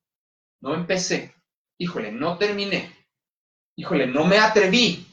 [0.62, 1.34] no empecé,
[1.80, 2.96] híjole, no terminé,
[3.76, 5.09] híjole, no me atreví,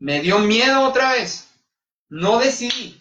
[0.00, 1.48] me dio miedo otra vez,
[2.08, 3.00] no decidí.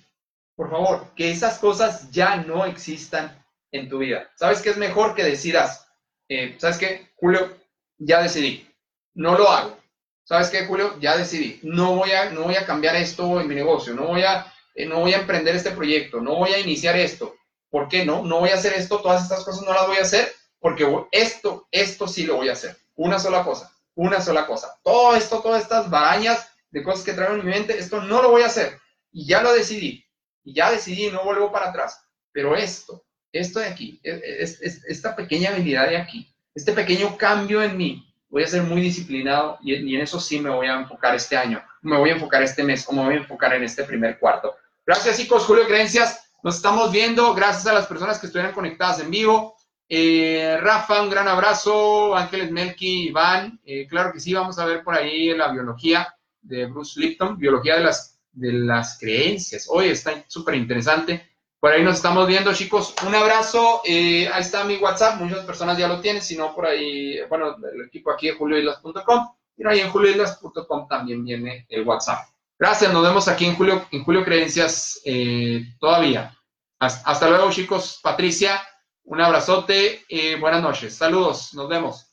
[0.55, 4.29] Por favor, que esas cosas ya no existan en tu vida.
[4.35, 5.87] ¿Sabes qué es mejor que decidas?
[6.27, 7.57] Eh, ¿Sabes qué, Julio?
[7.97, 8.69] Ya decidí,
[9.13, 9.79] no lo hago.
[10.25, 10.99] ¿Sabes qué, Julio?
[10.99, 14.23] Ya decidí, no voy a, no voy a cambiar esto en mi negocio, no voy
[14.23, 17.35] a, eh, no voy a emprender este proyecto, no voy a iniciar esto.
[17.69, 18.23] ¿Por qué no?
[18.23, 21.67] No voy a hacer esto, todas estas cosas no las voy a hacer, porque esto,
[21.71, 22.75] esto sí lo voy a hacer.
[22.95, 24.77] Una sola cosa, una sola cosa.
[24.83, 28.31] Todo esto, todas estas barañas de cosas que traigo en mi mente, esto no lo
[28.31, 28.79] voy a hacer.
[29.11, 30.05] Y ya lo decidí.
[30.43, 32.01] Y ya decidí, no vuelvo para atrás.
[32.31, 37.17] Pero esto, esto de aquí, e, e, es, esta pequeña habilidad de aquí, este pequeño
[37.17, 40.75] cambio en mí, voy a ser muy disciplinado y, en eso sí me voy a
[40.75, 43.63] enfocar este año, me voy a enfocar este mes, o me voy a enfocar en
[43.63, 44.55] este primer cuarto.
[44.85, 49.11] Gracias chicos, Julio Creencias, nos estamos viendo, gracias a las personas que estuvieron conectadas en
[49.11, 49.55] vivo.
[49.87, 54.83] Eh, Rafa, un gran abrazo, Ángeles Melky, Iván, eh, claro que sí, vamos a ver
[54.83, 59.67] por ahí la biología de Bruce Lipton, biología de las, de las creencias.
[59.69, 61.29] Hoy está súper interesante.
[61.59, 62.95] Por ahí nos estamos viendo, chicos.
[63.05, 63.81] Un abrazo.
[63.83, 65.19] Eh, ahí está mi WhatsApp.
[65.19, 66.21] Muchas personas ya lo tienen.
[66.21, 69.27] Si no, por ahí, bueno, el equipo aquí de julioislas.com.
[69.57, 72.29] Y ahí en julioislas.com también viene el WhatsApp.
[72.57, 72.93] Gracias.
[72.93, 76.33] Nos vemos aquí en Julio, en Julio Creencias eh, todavía.
[76.79, 77.99] Hasta, luego, chicos.
[78.01, 78.61] Patricia,
[79.03, 80.05] un abrazote.
[80.39, 80.95] buenas noches.
[80.95, 81.53] Saludos.
[81.53, 82.08] Nos vemos.